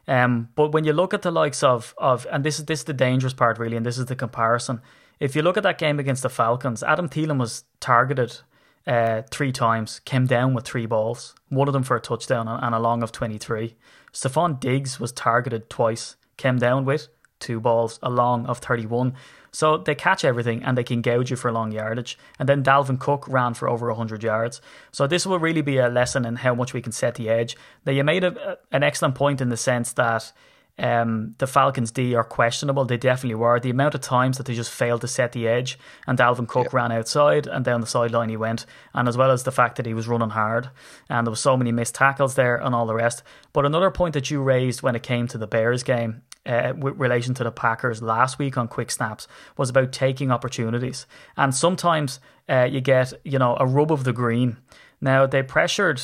Um, 0.08 0.50
but 0.54 0.70
when 0.70 0.84
you 0.84 0.92
look 0.92 1.12
at 1.12 1.22
the 1.22 1.32
likes 1.32 1.64
of 1.64 1.92
of 1.98 2.26
and 2.30 2.44
this 2.44 2.60
is 2.60 2.66
this 2.66 2.80
is 2.80 2.84
the 2.84 2.92
dangerous 2.92 3.34
part 3.34 3.58
really, 3.58 3.76
and 3.76 3.84
this 3.84 3.98
is 3.98 4.06
the 4.06 4.14
comparison. 4.14 4.80
If 5.18 5.34
you 5.34 5.42
look 5.42 5.56
at 5.56 5.62
that 5.64 5.78
game 5.78 5.98
against 5.98 6.22
the 6.22 6.28
Falcons, 6.28 6.82
Adam 6.82 7.08
Thielen 7.08 7.38
was 7.38 7.64
targeted 7.80 8.38
uh, 8.86 9.22
three 9.30 9.50
times, 9.50 10.00
came 10.00 10.26
down 10.26 10.54
with 10.54 10.64
three 10.64 10.86
balls, 10.86 11.34
one 11.48 11.68
of 11.68 11.72
them 11.72 11.82
for 11.82 11.96
a 11.96 12.00
touchdown 12.00 12.46
and 12.46 12.74
a 12.74 12.78
long 12.78 13.02
of 13.02 13.12
23. 13.12 13.74
Stefon 14.12 14.60
Diggs 14.60 15.00
was 15.00 15.12
targeted 15.12 15.68
twice, 15.68 16.16
came 16.36 16.58
down 16.58 16.84
with 16.84 17.08
two 17.40 17.60
balls, 17.60 17.98
a 18.02 18.10
long 18.10 18.46
of 18.46 18.58
31. 18.58 19.14
So 19.56 19.78
they 19.78 19.94
catch 19.94 20.22
everything 20.22 20.62
and 20.62 20.76
they 20.76 20.84
can 20.84 21.00
gouge 21.00 21.30
you 21.30 21.36
for 21.36 21.50
long 21.50 21.72
yardage. 21.72 22.18
And 22.38 22.46
then 22.46 22.62
Dalvin 22.62 23.00
Cook 23.00 23.26
ran 23.26 23.54
for 23.54 23.70
over 23.70 23.88
100 23.88 24.22
yards. 24.22 24.60
So 24.92 25.06
this 25.06 25.24
will 25.24 25.38
really 25.38 25.62
be 25.62 25.78
a 25.78 25.88
lesson 25.88 26.26
in 26.26 26.36
how 26.36 26.54
much 26.54 26.74
we 26.74 26.82
can 26.82 26.92
set 26.92 27.14
the 27.14 27.30
edge. 27.30 27.56
Now, 27.86 27.92
you 27.92 28.04
made 28.04 28.22
a, 28.22 28.58
an 28.70 28.82
excellent 28.82 29.14
point 29.14 29.40
in 29.40 29.48
the 29.48 29.56
sense 29.56 29.94
that 29.94 30.30
um, 30.78 31.36
the 31.38 31.46
Falcons 31.46 31.90
D 31.90 32.14
are 32.14 32.22
questionable. 32.22 32.84
They 32.84 32.98
definitely 32.98 33.36
were. 33.36 33.58
The 33.58 33.70
amount 33.70 33.94
of 33.94 34.02
times 34.02 34.36
that 34.36 34.44
they 34.44 34.52
just 34.52 34.70
failed 34.70 35.00
to 35.00 35.08
set 35.08 35.32
the 35.32 35.48
edge, 35.48 35.78
and 36.06 36.18
Dalvin 36.18 36.46
Cook 36.46 36.64
yep. 36.64 36.74
ran 36.74 36.92
outside 36.92 37.46
and 37.46 37.64
down 37.64 37.80
the 37.80 37.86
sideline 37.86 38.28
he 38.28 38.36
went, 38.36 38.66
and 38.92 39.08
as 39.08 39.16
well 39.16 39.30
as 39.30 39.44
the 39.44 39.52
fact 39.52 39.76
that 39.76 39.86
he 39.86 39.94
was 39.94 40.06
running 40.06 40.28
hard, 40.28 40.68
and 41.08 41.26
there 41.26 41.30
was 41.30 41.40
so 41.40 41.56
many 41.56 41.72
missed 41.72 41.94
tackles 41.94 42.34
there 42.34 42.56
and 42.56 42.74
all 42.74 42.84
the 42.84 42.94
rest. 42.94 43.22
But 43.54 43.64
another 43.64 43.90
point 43.90 44.12
that 44.12 44.30
you 44.30 44.42
raised 44.42 44.82
when 44.82 44.94
it 44.94 45.02
came 45.02 45.26
to 45.28 45.38
the 45.38 45.46
Bears 45.46 45.82
game 45.82 46.20
uh, 46.46 46.72
with 46.76 46.98
relation 46.98 47.34
to 47.34 47.44
the 47.44 47.50
Packers 47.50 48.00
last 48.02 48.38
week 48.38 48.56
on 48.56 48.68
quick 48.68 48.90
snaps 48.90 49.26
was 49.56 49.70
about 49.70 49.92
taking 49.92 50.30
opportunities. 50.30 51.06
And 51.36 51.54
sometimes 51.54 52.20
uh, 52.48 52.68
you 52.70 52.80
get, 52.80 53.12
you 53.24 53.38
know, 53.38 53.56
a 53.58 53.66
rub 53.66 53.92
of 53.92 54.04
the 54.04 54.12
green. 54.12 54.58
Now 55.00 55.26
they 55.26 55.42
pressured 55.42 56.00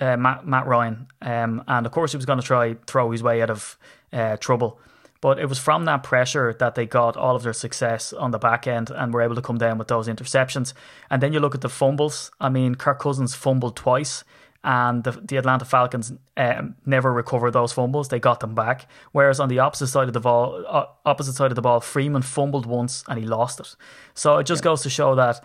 uh, 0.00 0.16
Matt, 0.16 0.46
Matt 0.46 0.66
Ryan, 0.66 1.06
um, 1.20 1.64
and 1.66 1.86
of 1.86 1.92
course 1.92 2.12
he 2.12 2.16
was 2.16 2.26
going 2.26 2.40
to 2.40 2.46
try 2.46 2.76
throw 2.86 3.10
his 3.10 3.22
way 3.22 3.42
out 3.42 3.50
of 3.50 3.78
uh, 4.12 4.36
trouble. 4.36 4.80
But 5.20 5.38
it 5.38 5.48
was 5.48 5.58
from 5.58 5.84
that 5.84 6.02
pressure 6.02 6.52
that 6.58 6.74
they 6.74 6.84
got 6.84 7.16
all 7.16 7.36
of 7.36 7.44
their 7.44 7.52
success 7.52 8.12
on 8.12 8.32
the 8.32 8.38
back 8.38 8.66
end 8.66 8.90
and 8.90 9.14
were 9.14 9.22
able 9.22 9.36
to 9.36 9.42
come 9.42 9.56
down 9.56 9.78
with 9.78 9.86
those 9.86 10.08
interceptions. 10.08 10.72
And 11.10 11.22
then 11.22 11.32
you 11.32 11.38
look 11.38 11.54
at 11.54 11.60
the 11.60 11.68
fumbles. 11.68 12.32
I 12.40 12.48
mean, 12.48 12.74
Kirk 12.74 12.98
Cousins 12.98 13.32
fumbled 13.32 13.76
twice 13.76 14.24
and 14.64 15.02
the, 15.02 15.10
the 15.12 15.36
Atlanta 15.36 15.64
Falcons 15.64 16.12
um, 16.36 16.76
never 16.86 17.12
recovered 17.12 17.50
those 17.52 17.72
fumbles. 17.72 18.08
They 18.08 18.20
got 18.20 18.40
them 18.40 18.54
back. 18.54 18.88
Whereas 19.10 19.40
on 19.40 19.48
the 19.48 19.58
opposite 19.58 19.88
side 19.88 20.06
of 20.06 20.14
the 20.14 20.20
ball, 20.20 20.64
uh, 20.68 20.84
opposite 21.04 21.34
side 21.34 21.50
of 21.50 21.56
the 21.56 21.62
ball, 21.62 21.80
Freeman 21.80 22.22
fumbled 22.22 22.66
once 22.66 23.02
and 23.08 23.18
he 23.18 23.26
lost 23.26 23.58
it. 23.58 23.74
So 24.14 24.38
it 24.38 24.44
just 24.44 24.60
yeah. 24.60 24.70
goes 24.70 24.82
to 24.82 24.90
show 24.90 25.14
that. 25.16 25.42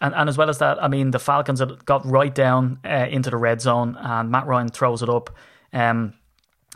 And, 0.00 0.14
and 0.14 0.28
as 0.28 0.38
well 0.38 0.48
as 0.48 0.58
that, 0.58 0.82
I 0.82 0.88
mean, 0.88 1.10
the 1.10 1.18
Falcons 1.18 1.60
had 1.60 1.84
got 1.84 2.04
right 2.06 2.34
down 2.34 2.78
uh, 2.84 3.06
into 3.10 3.30
the 3.30 3.36
red 3.36 3.60
zone, 3.60 3.96
and 4.00 4.30
Matt 4.30 4.46
Ryan 4.46 4.68
throws 4.68 5.02
it 5.02 5.08
up. 5.08 5.30
Um, 5.72 6.14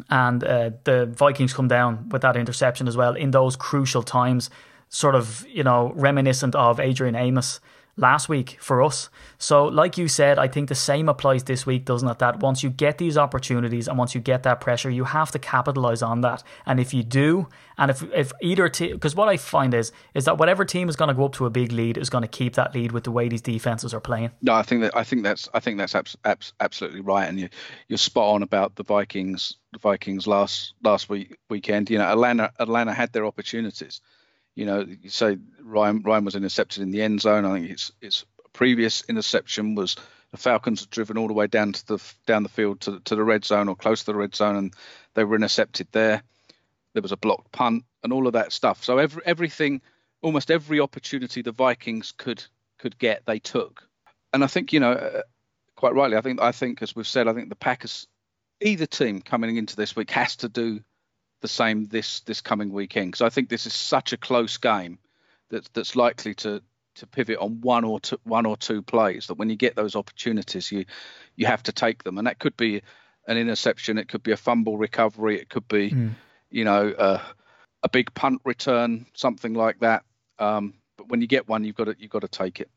and 0.08 0.44
uh, 0.44 0.70
the 0.84 1.06
Vikings 1.06 1.52
come 1.52 1.68
down 1.68 2.10
with 2.10 2.22
that 2.22 2.36
interception 2.36 2.86
as 2.86 2.96
well 2.96 3.16
in 3.16 3.32
those 3.32 3.56
crucial 3.56 4.02
times, 4.02 4.50
sort 4.88 5.14
of, 5.16 5.44
you 5.48 5.64
know, 5.64 5.92
reminiscent 5.96 6.54
of 6.54 6.78
Adrian 6.78 7.16
Amos 7.16 7.60
last 7.98 8.28
week 8.28 8.56
for 8.60 8.82
us. 8.82 9.10
So, 9.38 9.66
like 9.66 9.98
you 9.98 10.08
said, 10.08 10.38
I 10.38 10.48
think 10.48 10.68
the 10.68 10.74
same 10.74 11.08
applies 11.08 11.44
this 11.44 11.66
week, 11.66 11.84
doesn't 11.84 12.08
it? 12.08 12.18
That 12.20 12.40
once 12.40 12.62
you 12.62 12.70
get 12.70 12.98
these 12.98 13.18
opportunities 13.18 13.88
and 13.88 13.98
once 13.98 14.14
you 14.14 14.20
get 14.20 14.44
that 14.44 14.60
pressure, 14.60 14.88
you 14.88 15.04
have 15.04 15.30
to 15.32 15.38
capitalize 15.38 16.00
on 16.00 16.20
that. 16.22 16.42
And 16.64 16.80
if 16.80 16.94
you 16.94 17.02
do, 17.02 17.48
and 17.76 17.90
if 17.90 18.02
if 18.14 18.32
either 18.40 18.68
team, 18.68 18.92
because 18.92 19.14
what 19.14 19.28
I 19.28 19.36
find 19.36 19.74
is 19.74 19.92
is 20.14 20.24
that 20.24 20.38
whatever 20.38 20.64
team 20.64 20.88
is 20.88 20.96
going 20.96 21.08
to 21.08 21.14
go 21.14 21.26
up 21.26 21.32
to 21.34 21.46
a 21.46 21.50
big 21.50 21.72
lead 21.72 21.98
is 21.98 22.08
going 22.08 22.22
to 22.22 22.28
keep 22.28 22.54
that 22.54 22.74
lead 22.74 22.92
with 22.92 23.04
the 23.04 23.10
way 23.10 23.28
these 23.28 23.42
defenses 23.42 23.92
are 23.92 24.00
playing. 24.00 24.30
No, 24.40 24.54
I 24.54 24.62
think 24.62 24.82
that 24.82 24.96
I 24.96 25.04
think 25.04 25.24
that's 25.24 25.48
I 25.52 25.60
think 25.60 25.78
that's 25.78 25.94
abs- 25.94 26.16
abs- 26.24 26.52
absolutely 26.60 27.00
right, 27.00 27.28
and 27.28 27.38
you 27.38 27.48
you're 27.88 27.98
spot 27.98 28.34
on 28.34 28.42
about 28.42 28.76
the 28.76 28.84
Vikings. 28.84 29.56
The 29.72 29.78
Vikings 29.78 30.26
last 30.26 30.72
last 30.82 31.10
week 31.10 31.36
weekend. 31.50 31.90
You 31.90 31.98
know, 31.98 32.06
Atlanta 32.06 32.52
Atlanta 32.58 32.94
had 32.94 33.12
their 33.12 33.26
opportunities 33.26 34.00
you 34.58 34.66
know, 34.66 34.84
you 35.02 35.08
say 35.08 35.38
Ryan 35.62 36.02
Ryan 36.02 36.24
was 36.24 36.34
intercepted 36.34 36.82
in 36.82 36.90
the 36.90 37.00
end 37.00 37.20
zone. 37.20 37.44
I 37.44 37.54
think 37.54 37.70
it's 37.70 37.92
it's 38.00 38.24
previous 38.52 39.04
interception 39.08 39.76
was 39.76 39.94
the 40.32 40.36
Falcons 40.36 40.80
had 40.80 40.90
driven 40.90 41.16
all 41.16 41.28
the 41.28 41.32
way 41.32 41.46
down 41.46 41.74
to 41.74 41.86
the 41.86 42.12
down 42.26 42.42
the 42.42 42.48
field 42.48 42.80
to 42.80 42.98
to 43.04 43.14
the 43.14 43.22
red 43.22 43.44
zone 43.44 43.68
or 43.68 43.76
close 43.76 44.00
to 44.00 44.06
the 44.06 44.18
red 44.18 44.34
zone, 44.34 44.56
and 44.56 44.74
they 45.14 45.22
were 45.22 45.36
intercepted 45.36 45.86
there. 45.92 46.24
There 46.92 47.02
was 47.02 47.12
a 47.12 47.16
blocked 47.16 47.52
punt 47.52 47.84
and 48.02 48.12
all 48.12 48.26
of 48.26 48.32
that 48.32 48.52
stuff. 48.52 48.82
So 48.82 48.98
every 48.98 49.22
everything, 49.24 49.80
almost 50.22 50.50
every 50.50 50.80
opportunity 50.80 51.40
the 51.40 51.52
Vikings 51.52 52.12
could 52.16 52.42
could 52.78 52.98
get, 52.98 53.26
they 53.26 53.38
took. 53.38 53.88
And 54.32 54.42
I 54.42 54.48
think 54.48 54.72
you 54.72 54.80
know, 54.80 54.90
uh, 54.90 55.22
quite 55.76 55.94
rightly, 55.94 56.16
I 56.16 56.20
think 56.20 56.42
I 56.42 56.50
think 56.50 56.82
as 56.82 56.96
we've 56.96 57.06
said, 57.06 57.28
I 57.28 57.32
think 57.32 57.48
the 57.48 57.54
Packers, 57.54 58.08
either 58.60 58.86
team 58.86 59.20
coming 59.20 59.56
into 59.56 59.76
this 59.76 59.94
week 59.94 60.10
has 60.10 60.34
to 60.38 60.48
do 60.48 60.80
the 61.40 61.48
same 61.48 61.86
this 61.86 62.20
this 62.20 62.40
coming 62.40 62.72
weekend 62.72 63.12
because 63.12 63.22
I 63.22 63.30
think 63.30 63.48
this 63.48 63.66
is 63.66 63.74
such 63.74 64.12
a 64.12 64.16
close 64.16 64.56
game 64.56 64.98
that 65.50 65.68
that's 65.72 65.96
likely 65.96 66.34
to 66.36 66.62
to 66.96 67.06
pivot 67.06 67.38
on 67.38 67.60
one 67.60 67.84
or 67.84 68.00
two 68.00 68.18
one 68.24 68.46
or 68.46 68.56
two 68.56 68.82
plays 68.82 69.28
that 69.28 69.34
when 69.34 69.50
you 69.50 69.56
get 69.56 69.76
those 69.76 69.94
opportunities 69.94 70.70
you 70.72 70.84
you 71.36 71.46
have 71.46 71.62
to 71.64 71.72
take 71.72 72.02
them 72.02 72.18
and 72.18 72.26
that 72.26 72.38
could 72.38 72.56
be 72.56 72.82
an 73.26 73.36
interception 73.36 73.98
it 73.98 74.08
could 74.08 74.22
be 74.22 74.32
a 74.32 74.36
fumble 74.36 74.76
recovery 74.76 75.40
it 75.40 75.48
could 75.48 75.66
be 75.68 75.90
mm. 75.90 76.10
you 76.50 76.64
know 76.64 76.90
uh, 76.90 77.22
a 77.82 77.88
big 77.88 78.12
punt 78.14 78.40
return 78.44 79.06
something 79.14 79.54
like 79.54 79.78
that 79.80 80.02
um, 80.40 80.74
but 80.96 81.08
when 81.08 81.20
you 81.20 81.28
get 81.28 81.48
one 81.48 81.64
you've 81.64 81.76
got 81.76 81.84
to 81.84 81.94
you've 81.98 82.10
got 82.10 82.22
to 82.22 82.28
take 82.28 82.60
it 82.60 82.70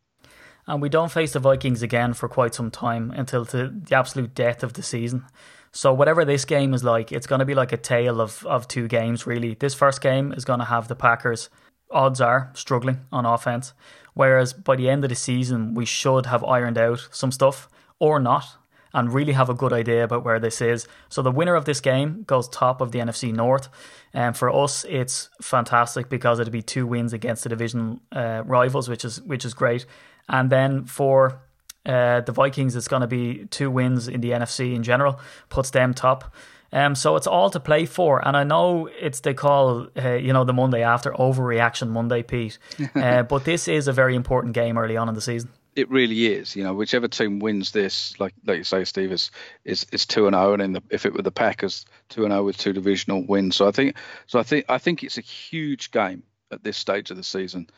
and 0.67 0.81
we 0.81 0.89
don't 0.89 1.11
face 1.11 1.33
the 1.33 1.39
Vikings 1.39 1.81
again 1.81 2.13
for 2.13 2.29
quite 2.29 2.53
some 2.53 2.69
time 2.69 3.11
until 3.11 3.43
the, 3.43 3.67
the 3.67 3.95
absolute 3.95 4.35
death 4.35 4.63
of 4.63 4.73
the 4.73 4.83
season. 4.83 5.25
So 5.71 5.93
whatever 5.93 6.25
this 6.25 6.45
game 6.45 6.73
is 6.73 6.83
like, 6.83 7.11
it's 7.11 7.27
going 7.27 7.39
to 7.39 7.45
be 7.45 7.55
like 7.55 7.71
a 7.71 7.77
tale 7.77 8.19
of, 8.19 8.45
of 8.45 8.67
two 8.67 8.87
games, 8.87 9.25
really. 9.25 9.55
This 9.55 9.73
first 9.73 10.01
game 10.01 10.33
is 10.33 10.43
going 10.43 10.59
to 10.59 10.65
have 10.65 10.87
the 10.87 10.95
Packers, 10.95 11.49
odds 11.89 12.19
are, 12.19 12.51
struggling 12.53 13.05
on 13.11 13.25
offense. 13.25 13.73
Whereas 14.13 14.51
by 14.53 14.75
the 14.75 14.89
end 14.89 15.05
of 15.05 15.09
the 15.09 15.15
season, 15.15 15.73
we 15.73 15.85
should 15.85 16.25
have 16.25 16.43
ironed 16.43 16.77
out 16.77 17.07
some 17.11 17.31
stuff 17.31 17.69
or 17.99 18.19
not 18.19 18.57
and 18.93 19.13
really 19.13 19.33
have 19.33 19.49
a 19.49 19.53
good 19.53 19.71
idea 19.71 20.03
about 20.03 20.25
where 20.25 20.39
this 20.39 20.61
is. 20.61 20.87
So 21.09 21.21
the 21.21 21.31
winner 21.31 21.55
of 21.55 21.65
this 21.65 21.79
game 21.79 22.23
goes 22.23 22.49
top 22.49 22.81
of 22.81 22.91
the 22.91 22.99
NFC 22.99 23.33
North. 23.33 23.69
And 24.13 24.35
for 24.35 24.49
us, 24.49 24.85
it's 24.89 25.29
fantastic 25.41 26.09
because 26.09 26.39
it'd 26.39 26.51
be 26.51 26.61
two 26.61 26.85
wins 26.85 27.13
against 27.13 27.43
the 27.43 27.49
division 27.49 28.01
uh, 28.11 28.43
rivals, 28.45 28.89
which 28.89 29.05
is 29.05 29.21
which 29.21 29.45
is 29.45 29.53
great. 29.53 29.85
And 30.27 30.49
then 30.49 30.85
for 30.85 31.41
uh, 31.85 32.21
the 32.21 32.31
Vikings, 32.31 32.75
it's 32.75 32.87
going 32.87 33.01
to 33.01 33.07
be 33.07 33.45
two 33.45 33.71
wins 33.71 34.07
in 34.07 34.21
the 34.21 34.31
NFC 34.31 34.75
in 34.75 34.83
general, 34.83 35.19
puts 35.49 35.71
them 35.71 35.93
top. 35.93 36.33
Um, 36.73 36.95
so 36.95 37.15
it's 37.17 37.27
all 37.27 37.49
to 37.49 37.59
play 37.59 37.85
for, 37.85 38.25
and 38.25 38.37
I 38.37 38.43
know 38.43 38.87
it's 38.87 39.19
they 39.19 39.33
call 39.33 39.87
uh, 39.97 40.13
you 40.13 40.31
know 40.31 40.45
the 40.45 40.53
Monday 40.53 40.83
after 40.83 41.11
overreaction 41.11 41.89
Monday, 41.89 42.23
Pete. 42.23 42.57
Uh, 42.95 43.23
but 43.23 43.45
this 43.45 43.67
is 43.67 43.87
a 43.87 43.93
very 43.93 44.15
important 44.15 44.53
game 44.53 44.77
early 44.77 44.95
on 44.95 45.09
in 45.09 45.15
the 45.15 45.21
season. 45.21 45.49
It 45.75 45.89
really 45.89 46.27
is. 46.27 46.55
You 46.55 46.63
know, 46.63 46.73
whichever 46.73 47.07
team 47.07 47.39
wins 47.39 47.71
this, 47.71 48.17
like 48.19 48.33
like 48.45 48.59
you 48.59 48.63
say, 48.63 48.83
Steve, 48.83 49.11
is 49.11 49.31
is 49.65 49.85
is 49.91 50.05
two 50.05 50.27
and 50.27 50.33
zero, 50.33 50.51
oh, 50.51 50.53
and 50.53 50.61
in 50.61 50.73
the, 50.73 50.83
if 50.89 51.05
it 51.05 51.13
were 51.13 51.21
the 51.21 51.31
Packers, 51.31 51.85
two 52.09 52.23
and 52.23 52.31
zero 52.31 52.41
oh 52.41 52.45
with 52.45 52.57
two 52.57 52.73
divisional 52.73 53.25
wins. 53.25 53.55
So 53.55 53.67
I 53.67 53.71
think 53.71 53.95
so. 54.27 54.39
I 54.39 54.43
think 54.43 54.65
I 54.69 54.77
think 54.77 55.03
it's 55.03 55.17
a 55.17 55.21
huge 55.21 55.91
game 55.91 56.23
at 56.51 56.63
this 56.63 56.77
stage 56.77 57.11
of 57.11 57.17
the 57.17 57.23
season. 57.23 57.69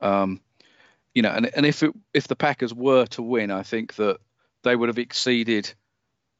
Um, 0.00 0.40
you 1.14 1.22
know, 1.22 1.30
and 1.30 1.50
and 1.54 1.66
if 1.66 1.82
it, 1.82 1.92
if 2.14 2.28
the 2.28 2.36
Packers 2.36 2.74
were 2.74 3.06
to 3.06 3.22
win, 3.22 3.50
I 3.50 3.62
think 3.62 3.96
that 3.96 4.18
they 4.62 4.76
would 4.76 4.88
have 4.88 4.98
exceeded 4.98 5.72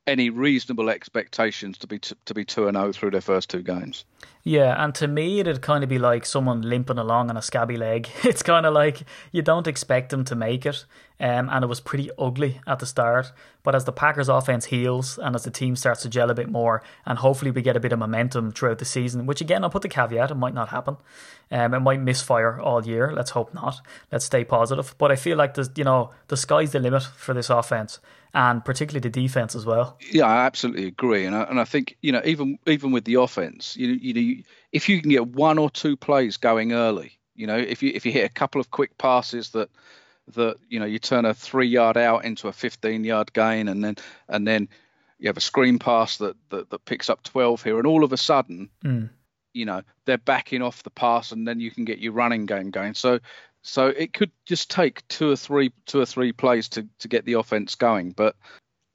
any 0.07 0.31
reasonable 0.31 0.91
expectations 0.91 1.79
to 1.79 1.87
be 1.87 1.99
t- 1.99 2.17
to 2.25 2.35
be 2.35 2.45
two 2.45 2.67
and 2.67 2.77
zero 2.77 2.89
oh 2.89 2.93
through 2.93 3.11
their 3.11 3.21
first 3.21 3.51
two 3.51 3.63
games. 3.63 4.05
Yeah, 4.43 4.83
and 4.83 4.95
to 4.97 5.07
me, 5.07 5.41
it'd 5.41 5.61
kind 5.61 5.85
of 5.85 5.91
be 5.91 5.99
like 5.99 6.25
someone 6.25 6.63
limping 6.63 6.99
along 6.99 7.31
on 7.31 7.37
a 7.37 7.43
scabby 7.43 7.77
leg. 7.77 8.09
It's 8.25 8.43
kind 8.43 8.67
of 8.67 8.73
like 8.73 9.03
you 9.33 9.43
don't 9.43 9.67
expect 9.67 10.11
them 10.11 10.25
to 10.27 10.35
make 10.35 10.67
it, 10.67 10.85
um, 11.21 11.49
and 11.51 11.63
it 11.63 11.69
was 11.69 11.81
pretty 11.81 12.11
ugly 12.19 12.61
at 12.67 12.79
the 12.79 12.87
start. 12.87 13.33
But 13.63 13.75
as 13.75 13.85
the 13.85 13.93
Packers' 13.93 14.29
offense 14.29 14.67
heals 14.67 15.19
and 15.19 15.37
as 15.37 15.45
the 15.45 15.51
team 15.51 15.77
starts 15.77 16.03
to 16.03 16.09
gel 16.09 16.31
a 16.31 16.35
bit 16.35 16.49
more, 16.49 16.83
and 17.05 17.19
hopefully 17.19 17.51
we 17.51 17.61
get 17.61 17.77
a 17.77 17.81
bit 17.81 17.93
of 17.93 17.99
momentum 17.99 18.53
throughout 18.53 18.79
the 18.79 18.87
season, 18.87 19.27
which 19.27 19.43
again, 19.43 19.63
I'll 19.63 19.71
put 19.71 19.83
the 19.83 19.89
caveat, 19.89 20.31
it 20.31 20.37
might 20.37 20.55
not 20.55 20.71
happen. 20.71 20.97
Um, 21.51 21.75
it 21.75 21.81
might 21.81 22.01
misfire 22.01 22.59
all 22.59 22.87
year. 22.87 23.13
Let's 23.13 23.31
hope 23.31 23.53
not. 23.53 23.81
Let's 24.11 24.25
stay 24.25 24.45
positive. 24.45 24.95
But 24.97 25.13
I 25.13 25.17
feel 25.17 25.37
like 25.37 25.55
the 25.55 25.71
you 25.77 25.85
know 25.85 26.11
the 26.29 26.37
sky's 26.37 26.73
the 26.73 26.81
limit 26.81 27.03
for 27.03 27.35
this 27.35 27.51
offense 27.51 28.01
and 28.33 28.65
particularly 28.65 29.01
the 29.01 29.11
defense 29.11 29.55
as 29.55 29.67
well. 29.67 29.99
Yeah, 30.11 30.27
I 30.27 30.47
absolutely 30.47 30.87
agree, 30.87 31.27
and 31.27 31.35
I, 31.35 31.43
and 31.43 31.61
I 31.61 31.65
think 31.65 31.97
you 32.01 32.13
know 32.13 32.23
even 32.25 32.59
even 32.67 32.93
with 32.93 33.05
the 33.05 33.15
offense, 33.15 33.77
you 33.77 33.89
you 33.89 34.15
know 34.15 34.43
if 34.73 34.89
you 34.89 35.01
can 35.01 35.11
get 35.11 35.27
one 35.27 35.59
or 35.59 35.71
two 35.71 35.97
plays 35.97 36.37
going 36.37 36.73
early, 36.73 37.19
you 37.35 37.47
know 37.47 37.59
if 37.59 37.83
you 37.83 37.93
if 37.95 38.07
you 38.07 38.13
hit 38.13 38.25
a 38.25 38.33
couple 38.33 38.61
of 38.61 38.71
quick 38.71 38.97
passes 38.99 39.51
that 39.51 39.69
that 40.31 40.57
you 40.69 40.81
know 40.81 40.87
you 40.87 40.99
turn 40.99 41.25
a 41.25 41.35
three 41.35 41.69
yard 41.69 41.97
out 41.97 42.25
into 42.25 42.49
a 42.49 42.53
15 42.53 43.05
yard 43.05 43.33
gain, 43.33 43.69
and 43.69 43.83
then 43.85 43.97
and 44.29 44.47
then 44.47 44.69
you 45.19 45.29
have 45.29 45.37
a 45.37 45.43
screen 45.43 45.79
pass 45.79 46.19
that 46.19 46.37
that, 46.51 46.71
that 46.71 46.85
picks 46.85 47.11
up 47.11 47.23
12 47.23 47.63
here, 47.63 47.79
and 47.79 47.87
all 47.87 48.05
of 48.05 48.13
a 48.13 48.17
sudden. 48.17 48.71
Mm. 48.85 49.11
You 49.53 49.65
know 49.65 49.83
they're 50.05 50.17
backing 50.17 50.63
off 50.63 50.85
the 50.85 50.91
pass, 50.91 51.33
and 51.33 51.47
then 51.47 51.59
you 51.59 51.73
can 51.73 51.85
get 51.85 51.99
your 51.99 52.13
running 52.13 52.47
game 52.47 52.71
going. 52.71 52.95
So 52.95 53.19
so 53.63 53.89
it 53.89 54.13
could 54.13 54.31
just 54.47 54.71
take 54.71 55.07
two 55.09 55.31
or 55.31 55.37
three 55.37 55.73
two 55.87 56.01
or 56.01 56.07
three 56.07 56.33
plays 56.33 56.69
to, 56.71 56.87
to 57.01 57.09
get 57.09 57.25
the 57.25 57.35
offense 57.35 57.75
going. 57.75 58.13
But 58.13 58.37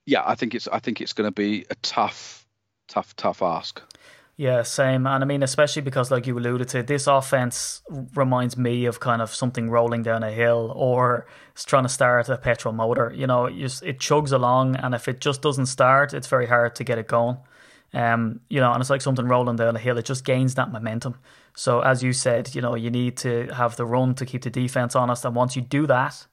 yeah, 0.06 0.24
I 0.26 0.36
think 0.36 0.56
it's 0.56 0.67
I 0.67 0.80
think 0.80 1.02
it's 1.02 1.13
going 1.13 1.28
to 1.28 1.34
be 1.34 1.65
a 1.69 1.76
tough, 1.82 2.45
tough, 2.88 3.15
tough 3.15 3.41
ask. 3.41 3.82
Yeah, 4.38 4.63
same. 4.63 5.08
And 5.08 5.24
I 5.24 5.26
mean, 5.26 5.43
especially 5.43 5.82
because, 5.82 6.12
like 6.12 6.28
you 6.28 6.38
alluded 6.38 6.67
to, 6.69 6.84
this 6.84 7.08
offense 7.08 7.82
reminds 8.15 8.58
me 8.58 8.86
of 8.86 9.00
kind 9.00 9.21
of 9.21 9.34
something 9.34 9.69
rolling 9.69 10.04
down 10.04 10.24
a 10.24 10.32
hill 10.32 10.74
or 10.76 11.26
trying 11.56 11.84
to 11.84 11.89
start 11.89 12.28
a 12.28 12.38
petrol 12.38 12.74
motor. 12.74 13.13
You 13.15 13.28
know, 13.28 13.45
it 13.45 14.00
chugs 14.00 14.34
along, 14.34 14.76
and 14.76 14.93
if 14.93 15.08
it 15.08 15.21
just 15.21 15.41
doesn't 15.41 15.67
start, 15.67 16.13
it's 16.13 16.28
very 16.28 16.48
hard 16.48 16.76
to 16.76 16.84
get 16.84 16.98
it 16.98 17.08
going. 17.08 17.38
Um, 17.93 18.41
you 18.50 18.60
know, 18.60 18.74
and 18.74 18.82
it's 18.82 18.89
like 18.89 19.02
something 19.02 19.26
rolling 19.26 19.56
down 19.56 19.78
a 19.78 19.80
hill. 19.80 19.98
It 19.98 20.04
just 20.06 20.26
gains 20.26 20.56
that 20.56 20.69
momentum. 20.69 21.15
So, 21.56 21.80
as 21.80 22.04
you 22.04 22.12
said, 22.12 22.54
you 22.54 22.62
know, 22.62 22.76
you 22.76 22.89
need 22.91 23.15
to 23.17 23.48
have 23.54 23.78
the 23.78 23.86
run 23.86 24.15
to 24.15 24.26
keep 24.26 24.41
the 24.41 24.50
defense 24.50 24.98
honest, 24.98 25.24
and 25.24 25.34
once 25.34 25.56
you 25.56 25.62
do 25.62 25.88
that, 25.88 26.26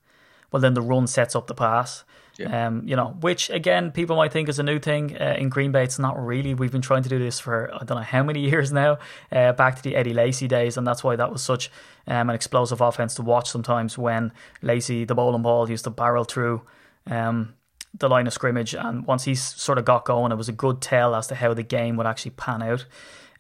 well, 0.51 0.61
then 0.61 0.75
the 0.75 0.83
run 0.83 1.07
sets 1.07 1.37
up 1.37 1.47
the 1.47 1.55
pass. 1.55 2.03
Yeah. 2.42 2.66
Um, 2.66 2.87
you 2.87 2.96
know, 2.96 3.16
which 3.20 3.50
again, 3.50 3.90
people 3.92 4.16
might 4.16 4.33
think 4.33 4.48
is 4.48 4.59
a 4.59 4.62
new 4.62 4.78
thing. 4.78 5.16
Uh, 5.20 5.35
in 5.38 5.48
Green 5.48 5.72
Bay, 5.72 5.85
it's 5.85 5.98
not 5.98 6.18
really. 6.22 6.55
We've 6.55 6.72
been 6.72 6.83
trying 6.83 7.02
to 7.05 7.09
do 7.09 7.18
this 7.18 7.38
for 7.38 7.72
I 7.72 7.85
don't 7.85 7.98
know 7.98 8.02
how 8.02 8.22
many 8.22 8.40
years 8.50 8.72
now, 8.72 8.98
uh, 9.31 9.52
back 9.52 9.76
to 9.76 9.83
the 9.83 9.96
Eddie 9.96 10.14
Lacy 10.14 10.48
days, 10.48 10.76
and 10.76 10.87
that's 10.87 11.05
why 11.05 11.16
that 11.16 11.31
was 11.31 11.42
such 11.42 11.70
um, 12.07 12.28
an 12.28 12.35
explosive 12.35 12.81
offense 12.81 13.14
to 13.16 13.22
watch 13.22 13.50
sometimes 13.50 13.96
when 13.96 14.33
Lacy, 14.61 15.05
the 15.05 15.14
bowling 15.14 15.42
ball, 15.42 15.70
used 15.70 15.85
to 15.85 15.90
barrel 15.90 16.24
through 16.24 16.62
um, 17.07 17.55
the 17.98 18.09
line 18.09 18.26
of 18.26 18.33
scrimmage. 18.33 18.74
And 18.74 19.07
once 19.07 19.24
he 19.24 19.35
sort 19.35 19.78
of 19.78 19.85
got 19.85 20.05
going, 20.05 20.33
it 20.33 20.37
was 20.37 20.48
a 20.48 20.52
good 20.52 20.81
tell 20.81 21.14
as 21.14 21.26
to 21.28 21.35
how 21.35 21.55
the 21.55 21.62
game 21.62 21.96
would 21.96 22.07
actually 22.07 22.33
pan 22.33 22.62
out. 22.62 22.87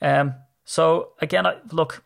Um, 0.00 0.34
so 0.64 1.10
again, 1.20 1.46
I, 1.46 1.56
look, 1.70 2.04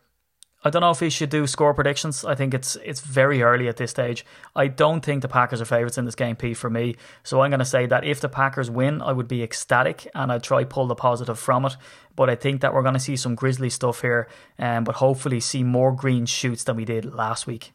I 0.63 0.71
don't 0.71 0.81
know 0.81 0.91
if 0.91 0.99
he 0.99 1.09
should 1.09 1.29
do 1.29 1.45
score 1.45 1.73
predictions. 1.73 2.25
I 2.25 2.33
think 2.33 2.53
it's 2.53 2.75
it's 2.77 3.01
very 3.01 3.43
early 3.43 3.67
at 3.67 3.77
this 3.77 3.91
stage. 3.91 4.25
I 4.55 4.67
don't 4.67 5.05
think 5.05 5.21
the 5.21 5.27
Packers 5.27 5.61
are 5.61 5.65
favourites 5.65 5.97
in 5.97 6.05
this 6.05 6.15
game, 6.15 6.35
P, 6.35 6.53
for 6.53 6.69
me. 6.69 6.95
So 7.23 7.41
I'm 7.41 7.51
going 7.51 7.59
to 7.59 7.65
say 7.65 7.85
that 7.85 8.03
if 8.03 8.21
the 8.21 8.29
Packers 8.29 8.69
win, 8.69 9.01
I 9.01 9.11
would 9.11 9.27
be 9.27 9.43
ecstatic 9.43 10.07
and 10.15 10.31
I'd 10.31 10.43
try 10.43 10.63
pull 10.63 10.87
the 10.87 10.95
positive 10.95 11.37
from 11.37 11.65
it. 11.65 11.77
But 12.15 12.29
I 12.29 12.35
think 12.35 12.61
that 12.61 12.73
we're 12.73 12.81
going 12.81 12.95
to 12.95 12.99
see 12.99 13.15
some 13.15 13.35
grisly 13.35 13.69
stuff 13.69 14.01
here, 14.01 14.27
um, 14.57 14.83
but 14.83 14.95
hopefully 14.95 15.39
see 15.39 15.63
more 15.63 15.91
green 15.91 16.25
shoots 16.25 16.63
than 16.63 16.75
we 16.75 16.85
did 16.85 17.13
last 17.13 17.45
week. 17.45 17.73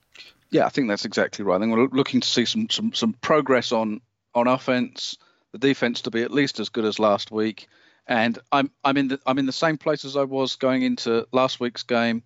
Yeah, 0.50 0.66
I 0.66 0.68
think 0.68 0.88
that's 0.88 1.04
exactly 1.04 1.44
right. 1.44 1.56
I 1.56 1.60
think 1.60 1.72
we're 1.72 1.86
looking 1.86 2.20
to 2.20 2.28
see 2.28 2.44
some 2.44 2.68
some 2.68 2.92
some 2.92 3.12
progress 3.14 3.70
on 3.70 4.00
on 4.34 4.48
offense, 4.48 5.16
the 5.52 5.58
defense 5.58 6.02
to 6.02 6.10
be 6.10 6.22
at 6.22 6.32
least 6.32 6.58
as 6.58 6.68
good 6.68 6.84
as 6.84 6.98
last 6.98 7.30
week. 7.30 7.68
And 8.08 8.38
I'm 8.50 8.72
I'm 8.84 8.96
in 8.96 9.08
the 9.08 9.20
I'm 9.24 9.38
in 9.38 9.46
the 9.46 9.52
same 9.52 9.78
place 9.78 10.04
as 10.04 10.16
I 10.16 10.24
was 10.24 10.56
going 10.56 10.82
into 10.82 11.28
last 11.32 11.60
week's 11.60 11.84
game 11.84 12.24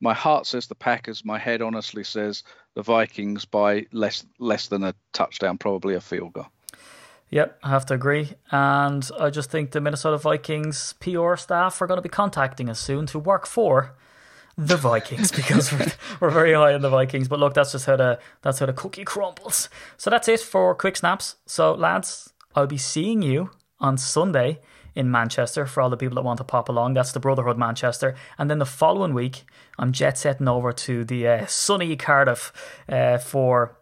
my 0.00 0.14
heart 0.14 0.46
says 0.46 0.66
the 0.66 0.74
Packers. 0.74 1.24
My 1.24 1.38
head 1.38 1.62
honestly 1.62 2.04
says 2.04 2.42
the 2.74 2.82
Vikings 2.82 3.44
by 3.44 3.86
less 3.92 4.26
less 4.38 4.68
than 4.68 4.84
a 4.84 4.94
touchdown, 5.12 5.58
probably 5.58 5.94
a 5.94 6.00
field 6.00 6.34
goal. 6.34 6.46
Yep, 7.30 7.58
I 7.62 7.70
have 7.70 7.86
to 7.86 7.94
agree. 7.94 8.34
And 8.50 9.08
I 9.18 9.30
just 9.30 9.50
think 9.50 9.72
the 9.72 9.80
Minnesota 9.80 10.16
Vikings 10.16 10.94
PR 11.00 11.34
staff 11.36 11.82
are 11.82 11.86
going 11.86 11.98
to 11.98 12.02
be 12.02 12.08
contacting 12.08 12.68
us 12.68 12.78
soon 12.78 13.06
to 13.06 13.18
work 13.18 13.46
for 13.46 13.96
the 14.56 14.76
Vikings 14.76 15.32
because 15.32 15.72
we're, 15.72 15.92
we're 16.20 16.30
very 16.30 16.54
high 16.54 16.74
on 16.74 16.82
the 16.82 16.90
Vikings. 16.90 17.26
But 17.26 17.40
look, 17.40 17.54
that's 17.54 17.72
just 17.72 17.86
how 17.86 17.96
the 17.96 18.20
that's 18.42 18.60
how 18.60 18.66
the 18.66 18.72
cookie 18.72 19.04
crumbles. 19.04 19.68
So 19.96 20.10
that's 20.10 20.28
it 20.28 20.40
for 20.40 20.74
quick 20.74 20.96
snaps. 20.96 21.36
So 21.46 21.74
lads, 21.74 22.32
I'll 22.54 22.66
be 22.66 22.78
seeing 22.78 23.22
you 23.22 23.50
on 23.80 23.98
Sunday 23.98 24.60
in 24.96 25.10
Manchester 25.10 25.66
for 25.66 25.82
all 25.82 25.90
the 25.90 25.96
people 25.96 26.16
that 26.16 26.24
want 26.24 26.38
to 26.38 26.44
pop 26.44 26.68
along. 26.68 26.94
That's 26.94 27.12
the 27.12 27.20
Brotherhood 27.20 27.58
Manchester. 27.58 28.16
And 28.38 28.50
then 28.50 28.58
the 28.58 28.66
following 28.66 29.14
week, 29.14 29.44
I'm 29.78 29.92
jet 29.92 30.18
setting 30.18 30.48
over 30.48 30.72
to 30.72 31.04
the 31.04 31.28
uh, 31.28 31.46
sunny 31.46 31.94
Cardiff 31.96 32.52
uh, 32.88 33.18
for 33.18 33.76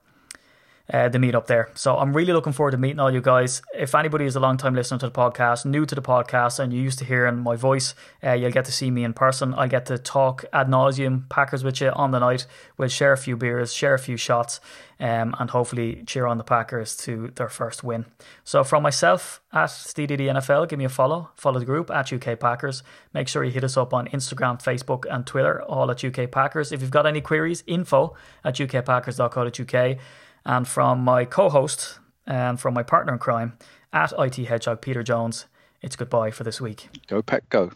uh, 0.93 1.09
the 1.09 1.19
meet 1.19 1.35
up 1.35 1.47
there. 1.47 1.71
So 1.75 1.97
I'm 1.97 2.15
really 2.15 2.33
looking 2.33 2.53
forward 2.53 2.73
to 2.73 2.77
meeting 2.77 3.01
all 3.01 3.13
you 3.13 3.23
guys. 3.23 3.63
If 3.75 3.95
anybody 3.95 4.27
is 4.27 4.37
a 4.37 4.41
long 4.41 4.57
time 4.57 4.75
listener 4.75 4.99
to 4.99 5.07
the 5.07 5.13
podcast, 5.13 5.65
new 5.65 5.87
to 5.87 5.95
the 5.95 6.03
podcast, 6.03 6.59
and 6.59 6.73
you're 6.73 6.83
used 6.83 6.99
to 6.99 7.05
hearing 7.05 7.39
my 7.39 7.57
voice, 7.57 7.95
uh, 8.23 8.33
you'll 8.33 8.51
get 8.51 8.67
to 8.67 8.73
see 8.73 8.91
me 8.91 9.05
in 9.05 9.15
person. 9.15 9.55
I 9.55 9.67
get 9.67 9.87
to 9.87 9.99
talk 9.99 10.45
ad 10.53 10.69
nauseum 10.69 11.29
Packers 11.31 11.65
with 11.65 11.81
you 11.81 11.91
on 11.91 12.11
the 12.11 12.19
night. 12.19 12.47
We'll 12.77 12.89
share 12.89 13.13
a 13.13 13.17
few 13.17 13.37
beers, 13.37 13.73
share 13.73 13.95
a 13.95 13.99
few 13.99 14.17
shots, 14.19 14.61
um, 15.01 15.35
and 15.39 15.51
hopefully 15.51 16.03
cheer 16.07 16.27
on 16.27 16.37
the 16.37 16.45
Packers 16.45 16.97
to 16.99 17.33
their 17.35 17.49
first 17.49 17.83
win. 17.83 18.05
So 18.45 18.63
from 18.63 18.83
myself 18.83 19.41
at 19.53 19.71
SteeDD 19.71 20.21
NFL, 20.21 20.69
give 20.69 20.79
me 20.79 20.85
a 20.85 20.91
follow. 20.91 21.31
Follow 21.35 21.61
the 21.61 21.67
group 21.67 21.91
at 21.91 22.13
UK 22.13 22.39
Packers. 22.39 22.83
Make 23.15 23.29
sure 23.29 23.43
you 23.43 23.53
hit 23.53 23.65
us 23.65 23.77
up 23.77 23.95
on 23.95 24.07
Instagram, 24.09 24.63
Facebook, 24.63 25.05
and 25.11 25.27
Twitter, 25.27 25.63
all 25.63 25.91
at 25.91 26.05
UK 26.05 26.31
Packers. 26.31 26.73
If 26.73 26.83
you've 26.83 26.91
got 26.91 27.07
any 27.07 27.23
queries, 27.23 27.65
info 27.67 28.15
at 28.45 28.57
ukpackers.co.uk. 28.57 29.99
And 30.47 30.69
from 30.69 31.01
my 31.01 31.25
co 31.25 31.49
host 31.49 31.99
and 32.27 32.61
from 32.61 32.75
my 32.75 32.83
partner 32.83 33.13
in 33.13 33.19
crime 33.19 33.59
at 33.93 34.13
IT 34.19 34.37
Hedgehog, 34.37 34.81
Peter 34.81 35.03
Jones, 35.03 35.47
it's 35.83 35.97
goodbye 35.97 36.31
for 36.31 36.45
this 36.45 36.61
week. 36.61 36.89
Go, 37.07 37.23
Pack, 37.23 37.49
go. 37.49 37.71